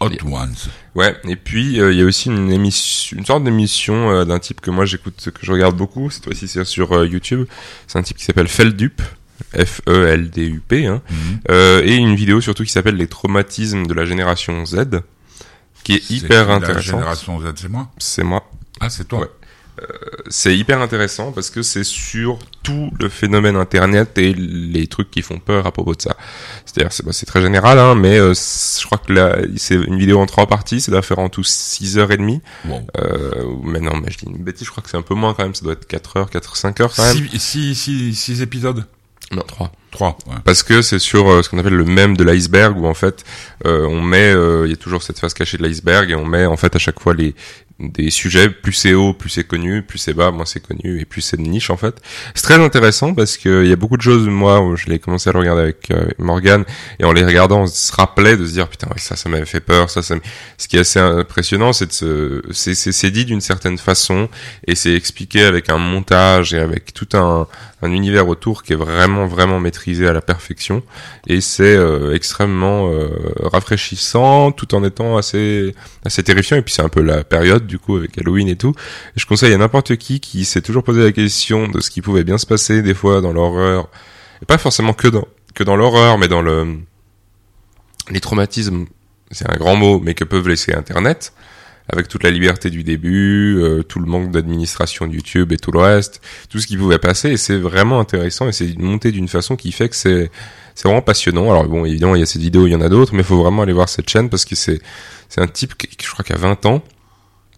[0.00, 0.54] Hot Ones.
[0.94, 4.38] Ouais, et puis euh, il y a aussi une émission, une sorte d'émission euh, d'un
[4.38, 6.10] type que moi j'écoute, que je regarde beaucoup.
[6.10, 7.46] Cette fois-ci c'est sur euh, YouTube.
[7.86, 9.00] C'est un type qui s'appelle Feldup,
[9.54, 11.38] F-E-L-D-U-P, hein, Mhm.
[11.50, 15.00] euh, et une vidéo surtout qui s'appelle les traumatismes de la génération Z,
[15.86, 16.82] qui est hyper C'est La intéressante.
[16.82, 17.88] génération Z, c'est moi.
[17.98, 18.50] C'est moi.
[18.80, 19.20] Ah, c'est toi.
[19.20, 19.28] Ouais.
[20.30, 25.22] C'est hyper intéressant parce que c'est sur tout le phénomène Internet et les trucs qui
[25.22, 26.16] font peur à propos de ça.
[26.64, 30.18] C'est-à-dire, c'est bah, très général, hein, mais euh, je crois que là, c'est une vidéo
[30.18, 32.40] en trois parties, ça doit faire en tout 6 heures et demie.
[32.64, 32.80] Wow.
[32.96, 35.34] Euh, mais non, mais je dis une bêtise, je crois que c'est un peu moins
[35.34, 37.28] quand même, ça doit être 4 heures, 4 5 heures quand même.
[37.28, 38.86] Six, six, six, six épisodes.
[39.32, 39.72] Non, 3.
[39.90, 40.18] Trois.
[40.26, 40.34] Ouais.
[40.44, 43.24] Parce que c'est sur euh, ce qu'on appelle le mème de l'iceberg où en fait
[43.64, 46.24] euh, on met, euh, il y a toujours cette face cachée de l'iceberg et on
[46.24, 47.34] met en fait à chaque fois les
[47.78, 51.04] des sujets plus c'est haut, plus c'est connu, plus c'est bas, moins c'est connu et
[51.04, 52.00] plus c'est de niche en fait.
[52.34, 54.98] C'est très intéressant parce que il y a beaucoup de choses moi où je l'ai
[54.98, 56.64] commencé à le regarder avec euh, Morgan
[56.98, 59.44] et en les regardant on se rappelait de se dire putain ouais, ça ça m'avait
[59.44, 60.14] fait peur, ça ça.
[60.56, 64.28] Ce qui est assez impressionnant c'est de se c'est c'est dit d'une certaine façon
[64.66, 67.46] et c'est expliqué avec un montage et avec tout un
[67.82, 70.82] un univers autour qui est vraiment vraiment maîtrisé à la perfection.
[71.26, 73.08] Et c'est euh, extrêmement euh,
[73.42, 76.56] rafraîchissant tout en étant assez assez terrifiant.
[76.56, 78.74] Et puis c'est un peu la période du coup avec Halloween et tout.
[79.14, 82.24] Je conseille à n'importe qui qui s'est toujours posé la question de ce qui pouvait
[82.24, 83.88] bien se passer des fois dans l'horreur.
[84.42, 86.78] Et pas forcément que dans que dans l'horreur mais dans le
[88.10, 88.86] les traumatismes.
[89.32, 91.32] C'est un grand mot mais que peuvent laisser internet
[91.88, 95.70] avec toute la liberté du début, euh, tout le manque d'administration de YouTube et tout
[95.70, 99.28] le reste, tout ce qui pouvait passer, et c'est vraiment intéressant, et c'est monté d'une
[99.28, 100.30] façon qui fait que c'est
[100.74, 101.50] c'est vraiment passionnant.
[101.50, 103.24] Alors bon, évidemment, il y a cette vidéo, il y en a d'autres, mais il
[103.24, 104.80] faut vraiment aller voir cette chaîne parce que c'est
[105.28, 106.82] c'est un type qui, je crois qu'il a 20 ans,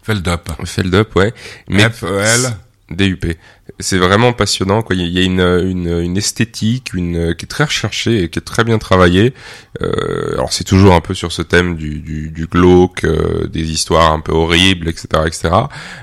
[0.03, 0.49] Feldup.
[0.65, 1.33] Feldup, ouais,
[1.67, 2.55] mais F-E-L.
[2.91, 3.37] DUP.
[3.79, 4.95] C'est vraiment passionnant, quoi.
[4.95, 8.43] Il y a- une, une, une esthétique, une, qui est très recherchée et qui est
[8.43, 9.33] très bien travaillée.
[9.81, 13.71] Euh, alors c'est toujours un peu sur ce thème du, du, du glauque, euh, des
[13.71, 15.49] histoires un peu horribles, etc., etc.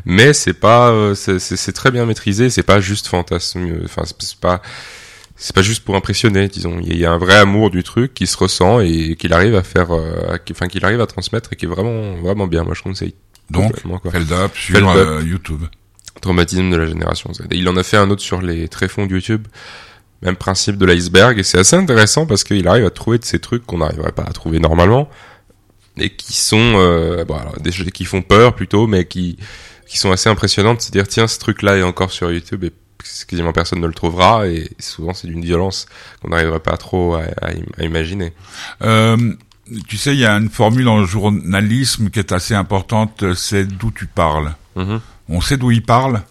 [0.05, 2.51] Mais c'est pas, euh, c'est très bien maîtrisé.
[2.51, 3.81] C'est pas juste fantasme.
[3.85, 4.63] Enfin, c'est pas.
[5.37, 6.81] c'est pas juste pour impressionner, disons.
[6.83, 9.63] Il y a un vrai amour du truc qui se ressent et qu'il arrive à
[9.63, 12.63] faire, euh, à- enfin qu'il arrive à transmettre et qui est vraiment, vraiment bien.
[12.65, 13.15] Moi, je conseille.
[13.51, 14.11] Donc, complètement, quoi.
[14.13, 15.63] Feld Up sur Feld euh, YouTube.
[16.21, 17.43] Traumatisme de la génération Z.
[17.51, 19.47] Et il en a fait un autre sur les tréfonds de YouTube.
[20.23, 21.39] Même principe de l'iceberg.
[21.39, 24.23] Et c'est assez intéressant parce qu'il arrive à trouver de ces trucs qu'on n'arriverait pas
[24.25, 25.09] à trouver normalement.
[25.99, 29.37] Et qui sont, euh, bon, alors, des choses qui font peur plutôt, mais qui,
[29.87, 30.81] qui sont assez impressionnantes.
[30.83, 32.73] Se dire, tiens, ce truc-là est encore sur YouTube et
[33.29, 34.47] quasiment personne ne le trouvera.
[34.49, 35.87] Et souvent, c'est d'une violence
[36.23, 38.33] qu'on n'arriverait pas trop à, à im- à imaginer.
[38.83, 39.17] Euh,
[39.89, 43.91] tu sais, il y a une formule en journalisme qui est assez importante, c'est d'où
[43.91, 44.55] tu parles.
[44.77, 45.01] Mhm.
[45.29, 46.23] On sait d'où il parle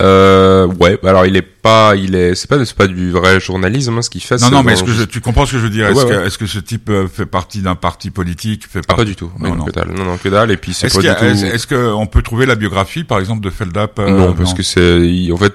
[0.00, 3.98] Euh, ouais, alors il est pas, il est, c'est pas, c'est pas du vrai journalisme,
[3.98, 4.36] hein, ce qu'il fait.
[4.40, 5.88] Non, non, mais est-ce que je- tu comprends ce que je veux dire?
[5.88, 6.26] Est-ce Ouais, que, ouais.
[6.28, 9.16] est-ce que ce type euh, fait partie d'un parti politique fait Ah, pas partie- du
[9.16, 9.32] tout.
[9.40, 9.64] Non, Non, non.
[9.64, 9.90] que dalle.
[9.96, 10.52] Non, non, que dalle.
[10.52, 11.24] Et puis c'est Est-ce pas du a- tout.
[11.24, 14.54] est-ce- est-ce que on peut trouver la biographie, par exemple, de Feldup euh, non, parce
[14.54, 15.54] que c'est, il- en fait,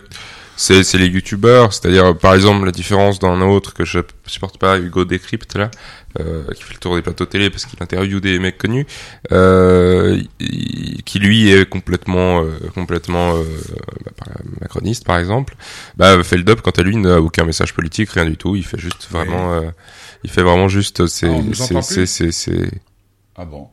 [0.56, 1.74] c'est, c'est les youtubeurs.
[1.74, 5.72] C'est-à-dire, par exemple, la différence d'un autre que je supporte pas, Hugo Décrypte, là,
[6.20, 8.86] euh, qui fait le tour des plateaux télé parce qu'il interviewe des mecs connus,
[9.32, 13.44] euh, il- qui lui est complètement, euh, complètement, euh,
[14.20, 15.56] bah, macroniste, par exemple.
[15.98, 18.56] Bah, Feldup, quant à lui, n'a aucun message politique, rien du tout.
[18.56, 19.70] Il fait juste vraiment, euh,
[20.24, 22.72] il fait vraiment juste, Ah, c'est, entend c'est, plus c'est, c'est,
[23.36, 23.68] Ah bon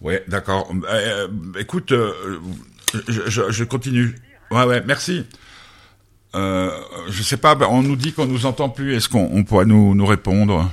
[0.00, 0.72] Ouais, d'accord.
[0.88, 2.12] Euh, euh, écoute, euh,
[3.08, 4.16] je, je, je continue.
[4.50, 5.26] Ouais, ouais, merci.
[6.34, 6.70] Euh,
[7.10, 8.94] je sais pas, bah, on nous dit qu'on nous entend plus.
[8.94, 10.70] Est-ce qu'on on pourrait nous, nous répondre?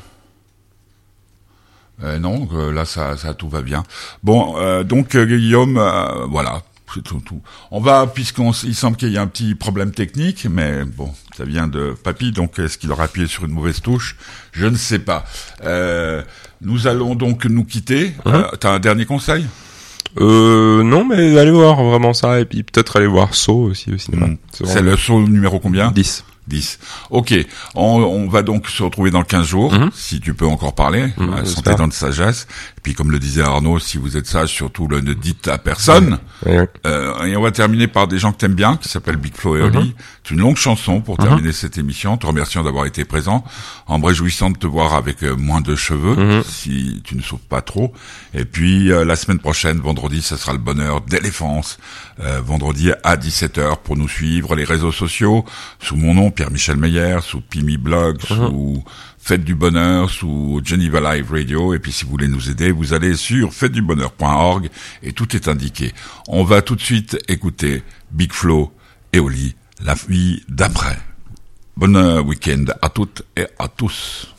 [2.04, 3.84] Euh, Non, euh, là ça, ça tout va bien.
[4.24, 6.62] Bon, euh, donc Guillaume, euh, voilà.
[6.96, 7.40] C'est tout, tout.
[7.70, 11.46] On va, puisqu'on, il semble qu'il y a un petit problème technique, mais bon, ça
[11.46, 14.16] vient de Papy, donc est-ce qu'il aura appuyé sur une mauvaise touche?
[14.54, 15.24] Je ne sais pas.
[15.64, 16.24] Euh,
[16.62, 18.16] nous allons donc nous quitter.
[18.26, 19.46] Euh, T'as un dernier conseil?
[20.20, 23.98] Euh, non, mais allez voir vraiment ça, et puis peut-être aller voir Saw aussi au
[23.98, 24.28] cinéma.
[24.28, 24.38] Mm.
[24.52, 25.92] C'est le saut numéro combien?
[25.92, 26.26] 10.
[26.50, 26.80] 10.
[27.12, 27.34] Ok,
[27.76, 29.92] on, on va donc se retrouver dans 15 jours, Mhm.
[29.94, 31.76] si tu peux encore parler, Mhm, euh, santé j'espère.
[31.78, 32.48] dans de sagesse.
[32.78, 35.58] Et puis comme le disait Arnaud, si vous êtes sage, surtout le ne dites à
[35.58, 36.18] personne.
[36.48, 36.66] Euh,
[37.26, 39.62] et on va terminer par des gens que t'aimes bien, qui s'appellent Big Flo et
[39.62, 39.78] Oli.
[39.78, 39.94] Mhm.
[40.24, 42.18] C'est une longue chanson pour terminer cette émission.
[42.18, 43.44] Te remercions d'avoir été présent,
[43.88, 46.44] en me réjouissant de te voir avec euh, moins de cheveux, Mhm.
[46.44, 47.94] si tu ne souffres pas trop.
[48.34, 51.78] Et puis euh, la semaine prochaine, vendredi, ça sera le bonheur d'éléphance.
[52.22, 55.46] Euh, vendredi à 17h pour nous suivre les réseaux sociaux
[55.82, 58.82] sous mon nom Pierre-Michel Meyer, sous Pimi Blog, sous
[59.18, 61.74] Fête du Bonheur, sous Geneva Live Radio.
[61.74, 64.70] Et puis si vous voulez nous aider, vous allez sur fêtedubonheur.org
[65.04, 65.92] et tout est indiqué.
[66.30, 68.72] On va tout de suite écouter Big Flo
[69.12, 70.98] et Oli, la vie d'après.
[71.76, 74.34] Bon week-end à toutes et à tous.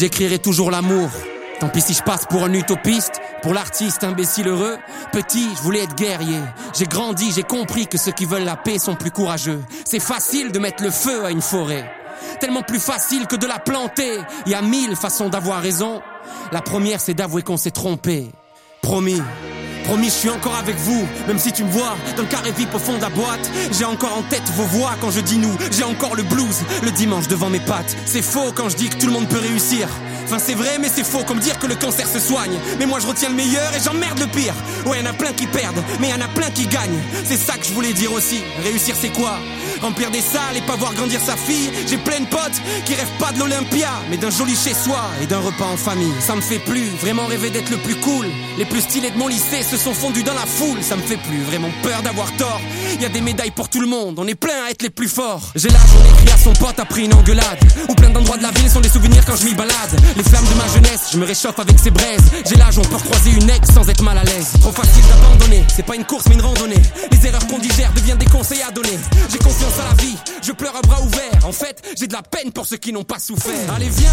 [0.00, 1.10] J'écrirai toujours l'amour.
[1.60, 4.78] Tant pis si je passe pour un utopiste, pour l'artiste imbécile heureux.
[5.12, 6.40] Petit, je voulais être guerrier.
[6.74, 9.62] J'ai grandi, j'ai compris que ceux qui veulent la paix sont plus courageux.
[9.84, 11.84] C'est facile de mettre le feu à une forêt.
[12.40, 14.16] Tellement plus facile que de la planter.
[14.46, 16.00] Il y a mille façons d'avoir raison.
[16.50, 18.30] La première, c'est d'avouer qu'on s'est trompé.
[18.80, 19.20] Promis.
[19.90, 22.72] Promis, je suis encore avec vous, même si tu me vois dans le carré VIP
[22.72, 23.50] au fond de la boîte.
[23.76, 25.52] J'ai encore en tête vos voix quand je dis nous.
[25.72, 27.96] J'ai encore le blues le dimanche devant mes pattes.
[28.06, 29.88] C'est faux quand je dis que tout le monde peut réussir.
[30.26, 32.56] Enfin, c'est vrai, mais c'est faux comme dire que le cancer se soigne.
[32.78, 34.54] Mais moi, je retiens le meilleur et j'emmerde le pire.
[34.86, 37.00] Ouais, y en a plein qui perdent, mais y en a plein qui gagnent.
[37.24, 38.44] C'est ça que je voulais dire aussi.
[38.62, 39.40] Réussir, c'est quoi?
[39.82, 41.70] Remplir des salles et pas voir grandir sa fille.
[41.88, 45.40] J'ai plein de potes qui rêvent pas de l'Olympia, mais d'un joli chez-soi et d'un
[45.40, 46.12] repas en famille.
[46.20, 48.26] Ça me fait plus vraiment rêver d'être le plus cool.
[48.58, 50.82] Les plus stylés de mon lycée se sont fondus dans la foule.
[50.82, 52.60] Ça me fait plus vraiment peur d'avoir tort.
[53.00, 55.08] Y a des médailles pour tout le monde, on est plein à être les plus
[55.08, 55.52] forts.
[55.54, 57.58] J'ai l'âge, on écrit à son pote après une engueulade.
[57.88, 59.72] Ou plein d'endroits de la ville sont des souvenirs quand je m'y balade.
[60.16, 62.30] Les flammes de ma jeunesse, je me réchauffe avec ces braises.
[62.46, 64.52] J'ai l'âge, on peut recroiser une ex sans être mal à l'aise.
[64.60, 66.82] Trop facile d'abandonner, c'est pas une course mais une randonnée.
[67.10, 68.98] Les erreurs qu'on digère deviennent des conseils à donner.
[69.30, 69.69] J'ai confiance
[70.42, 71.46] je pleure à bras ouverts.
[71.46, 73.72] En fait, j'ai de la peine pour ceux qui n'ont pas souffert.
[73.74, 74.10] Allez, viens,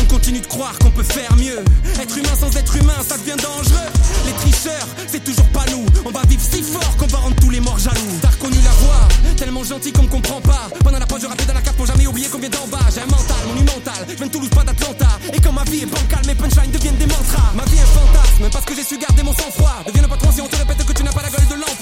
[0.00, 1.64] on continue de croire qu'on peut faire mieux.
[2.00, 3.90] Être humain sans être humain, ça devient dangereux.
[4.26, 5.84] Les tricheurs, c'est toujours pas nous.
[6.04, 8.18] On va vivre si fort qu'on va rendre tous les morts jaloux.
[8.22, 10.68] T'as reconnu la voix, tellement gentil qu'on me comprend pas.
[10.84, 12.78] Pendant la pause, je rappelle dans la carte pour jamais oublier vient d'en bas.
[12.94, 15.08] J'ai un mental monumental, je viens de Toulouse, pas d'Atlanta.
[15.32, 17.50] Et quand ma vie est bancale, mes punchlines deviennent des mantras.
[17.54, 19.82] Ma vie est fantasme, parce que j'ai su garder mon sang-froid.
[19.86, 21.79] Deviens le patron si on te répète que tu n'as pas la gueule de l'emploi.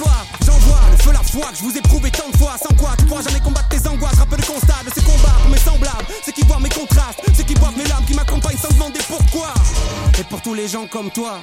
[1.08, 2.56] Feu, la foi que je vous ai prouvé tant de fois.
[2.58, 4.18] Sans quoi tu pourras jamais combattre tes angoisses.
[4.18, 6.06] Rappelle le constat de ces combats pour mes semblables.
[6.24, 9.54] Ceux qui voient mes contrastes, ceux qui boivent mes larmes, qui m'accompagnent sans demander pourquoi.
[10.18, 11.38] Et pour tous les gens comme toi,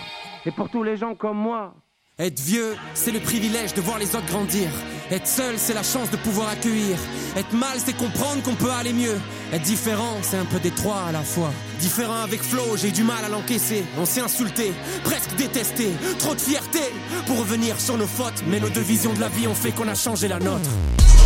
[0.45, 1.73] et pour tous les gens comme moi.
[2.19, 4.69] Être vieux, c'est le privilège de voir les autres grandir.
[5.11, 6.97] Être seul, c'est la chance de pouvoir accueillir.
[7.37, 9.19] Être mal, c'est comprendre qu'on peut aller mieux.
[9.53, 11.51] Être différent, c'est un peu des trois à la fois.
[11.79, 13.85] Différent avec Flo, j'ai du mal à l'encaisser.
[13.99, 15.89] On s'est insulté, presque détesté.
[16.17, 16.79] Trop de fierté
[17.27, 18.43] pour revenir sur nos fautes.
[18.47, 20.69] Mais nos deux visions de la vie ont fait qu'on a changé la nôtre.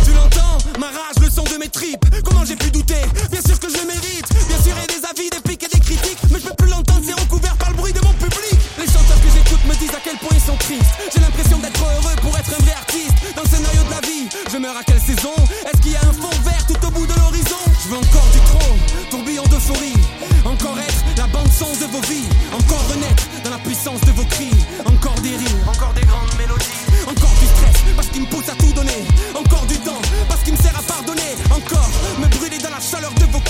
[0.04, 2.04] Tu l'entends Ma rage, le son de mes tripes.
[2.22, 3.00] Comment j'ai pu douter
[3.30, 4.28] Bien sûr que je le mérite.
[4.46, 6.18] Bien sûr, il y a des avis, des pics et des critiques.
[6.30, 8.59] Mais je peux plus l'entendre, c'est recouvert par le bruit de mon public.
[9.88, 10.92] À quel point ils sont tristes.
[11.12, 13.16] J'ai l'impression d'être heureux pour être un vrai artiste.
[13.34, 15.32] Dans le scénario de la vie, je meurs à quelle saison?
[15.64, 17.56] Est-ce qu'il y a un fond vert tout au bout de l'horizon?
[17.82, 18.78] Je veux encore du trône,
[19.10, 19.96] tourbillon d'euphorie.
[20.44, 22.28] Encore être la bande son de vos vies.
[22.52, 24.52] Encore renaître dans la puissance de vos cris.
[24.84, 26.80] Encore des rires, encore des grandes mélodies.
[27.06, 29.00] Encore du stress parce qu'il me pousse à tout donner.
[29.34, 31.32] Encore du temps parce qu'il me sert à pardonner.
[31.50, 31.88] Encore
[32.20, 33.40] me brûler dans la chaleur de vos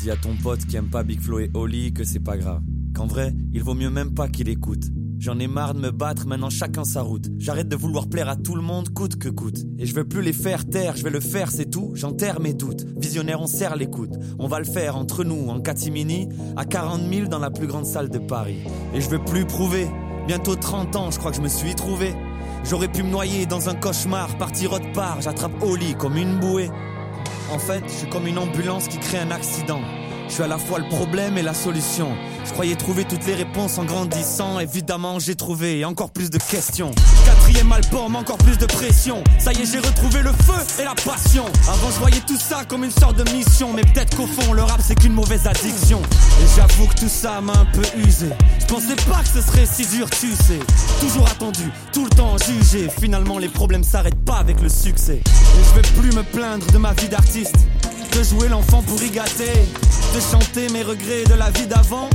[0.00, 2.62] Dis à ton pote qui aime pas Big Flo et Oli que c'est pas grave.
[2.94, 4.84] Qu'en vrai, il vaut mieux même pas qu'il écoute.
[5.18, 7.28] J'en ai marre de me battre, maintenant chacun sa route.
[7.36, 9.58] J'arrête de vouloir plaire à tout le monde, coûte que coûte.
[9.78, 11.92] Et je veux plus les faire taire, je vais le faire, c'est tout.
[11.96, 12.86] J'enterre mes doutes.
[12.96, 14.14] Visionnaire, on serre l'écoute.
[14.38, 17.84] On va le faire entre nous, en catimini, à 40 000 dans la plus grande
[17.84, 18.60] salle de Paris.
[18.94, 19.86] Et je veux plus prouver.
[20.26, 22.14] Bientôt 30 ans, je crois que je me suis trouvé.
[22.64, 26.70] J'aurais pu me noyer dans un cauchemar, partir autre part, j'attrape Oli comme une bouée.
[27.50, 29.82] En fait, je suis comme une ambulance qui crée un accident.
[30.30, 32.12] Je suis à la fois le problème et la solution.
[32.44, 34.60] Je croyais trouver toutes les réponses en grandissant.
[34.60, 36.92] Évidemment, j'ai trouvé encore plus de questions.
[37.26, 39.24] Quatrième album, encore plus de pression.
[39.40, 41.46] Ça y est, j'ai retrouvé le feu et la passion.
[41.68, 43.72] Avant, je voyais tout ça comme une sorte de mission.
[43.72, 46.00] Mais peut-être qu'au fond, le rap, c'est qu'une mauvaise addiction.
[46.00, 48.28] Et j'avoue que tout ça m'a un peu usé.
[48.60, 50.60] Je pensais pas que ce serait si dur, tu sais.
[51.00, 52.88] Toujours attendu, tout le temps jugé.
[53.00, 55.20] Finalement, les problèmes s'arrêtent pas avec le succès.
[55.24, 57.56] Et je vais plus me plaindre de ma vie d'artiste.
[58.12, 59.52] De jouer l'enfant pour y gâter.
[60.14, 62.10] De chanter mes regrets de la vie d'avant.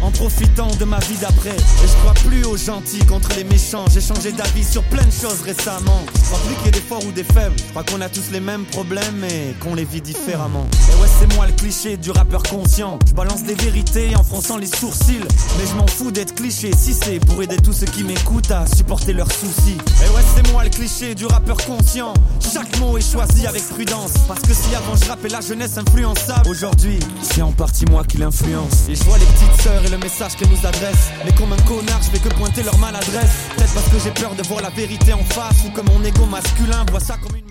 [0.00, 1.50] En profitant de ma vie d'après.
[1.50, 3.84] Et je crois plus aux gentils contre les méchants.
[3.92, 6.04] J'ai changé d'avis sur plein de choses récemment.
[6.14, 7.56] Je crois plus qu'il y ait des forts ou des faibles.
[7.58, 10.66] Je crois qu'on a tous les mêmes problèmes et qu'on les vit différemment.
[10.90, 12.98] Et ouais, c'est moi le cliché du rappeur conscient.
[13.08, 15.24] Je balance des vérités en fronçant les sourcils.
[15.58, 18.66] Mais je m'en fous d'être cliché si c'est pour aider tous ceux qui m'écoutent à
[18.66, 19.78] supporter leurs soucis.
[20.04, 22.14] Et ouais, c'est moi le cliché du rappeur conscient.
[22.52, 24.12] Chaque mot est choisi avec prudence.
[24.28, 28.18] Parce que si avant je rappelais la jeunesse influençable, aujourd'hui, c'est en partie moi qui
[28.18, 28.88] l'influence.
[28.88, 31.10] Et je vois les petites sœurs le message qu'elles nous adressent.
[31.24, 33.48] Mais comme un connard, je fais que pointer leur maladresse.
[33.56, 35.64] Peut-être parce que j'ai peur de voir la vérité en face.
[35.66, 37.47] Ou que mon ego masculin voit ça comme une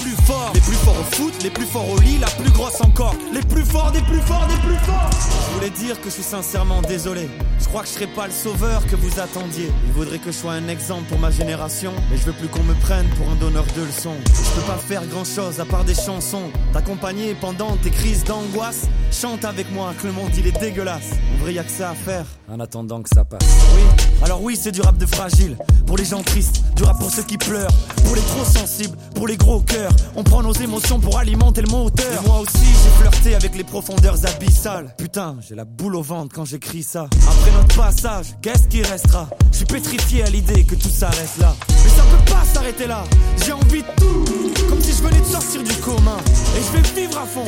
[0.00, 0.50] plus forts.
[0.54, 3.14] Les plus forts au foot, les plus forts au lit, la plus grosse encore.
[3.32, 5.10] Les plus forts, des plus forts, des plus forts.
[5.12, 7.28] Je voulais dire que je suis sincèrement désolé.
[7.58, 9.70] Je crois que je serai pas le sauveur que vous attendiez.
[9.86, 11.92] Il vaudrait que je sois un exemple pour ma génération.
[12.10, 14.16] Mais je veux plus qu'on me prenne pour un donneur de leçons.
[14.26, 16.50] Je peux pas faire grand chose à part des chansons.
[16.72, 18.86] T'accompagner pendant tes crises d'angoisse.
[19.12, 21.10] Chante avec moi que le monde il est dégueulasse.
[21.34, 23.46] En vrai, y a que ça à faire en attendant que ça passe.
[23.74, 23.82] Oui,
[24.22, 25.56] alors oui, c'est du rap de fragile.
[25.86, 27.72] Pour les gens tristes, du rap pour ceux qui pleurent.
[28.04, 29.89] Pour les trop sensibles, pour les gros cœurs.
[30.16, 32.22] On prend nos émotions pour alimenter le moteur.
[32.22, 34.94] Et moi aussi, j'ai flirté avec les profondeurs abyssales.
[34.98, 37.08] Putain, j'ai la boule au ventre quand j'écris ça.
[37.26, 39.28] Après notre passage, qu'est-ce qui restera?
[39.52, 41.54] Je suis pétrifié à l'idée que tout ça reste là.
[41.68, 43.04] Mais ça peut pas s'arrêter là.
[43.44, 44.24] J'ai envie de tout,
[44.68, 46.18] comme si je venais de sortir du commun.
[46.56, 47.44] Et je vais vivre à fond,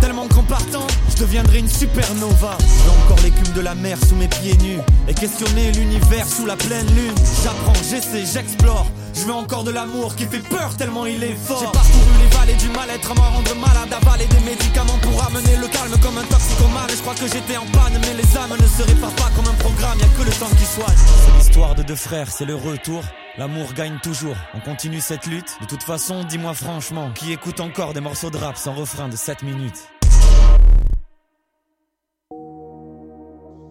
[0.00, 2.58] tellement qu'en partant, je deviendrai une supernova.
[2.60, 6.56] J'ai encore l'écume de la mer sous mes pieds nus et questionner l'univers sous la
[6.56, 7.14] pleine lune.
[7.42, 8.86] J'apprends, j'essaie, j'explore.
[9.16, 11.58] Je veux encore de l'amour qui fait peur tellement il est fort.
[11.58, 15.56] J'ai parcouru les vallées du mal-être à me rendre malade, avaler des médicaments pour amener
[15.56, 16.90] le calme comme un toxicomane.
[16.90, 19.48] Et je crois que j'étais en panne, mais les âmes ne se réparent pas comme
[19.48, 20.96] un programme, y a que le temps qui soigne.
[20.96, 23.02] C'est l'histoire de deux frères, c'est le retour.
[23.38, 24.36] L'amour gagne toujours.
[24.52, 25.56] On continue cette lutte.
[25.62, 29.16] De toute façon, dis-moi franchement, qui écoute encore des morceaux de rap sans refrain de
[29.16, 29.88] 7 minutes?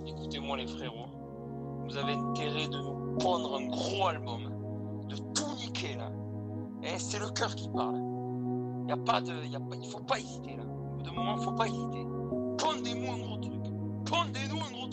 [0.08, 1.10] Écoutez-moi les frérots,
[1.88, 4.50] vous avez intérêt de nous pondre un gros album,
[5.08, 6.12] de tout niquer là.
[6.84, 8.00] Et c'est le cœur qui parle.
[8.88, 10.64] Il a pas de, il faut pas hésiter là.
[10.64, 12.06] Au bout d'un moment, faut pas hésiter.
[12.58, 13.64] Pondez-nous un gros truc.
[14.06, 14.85] Pondez-nous un gros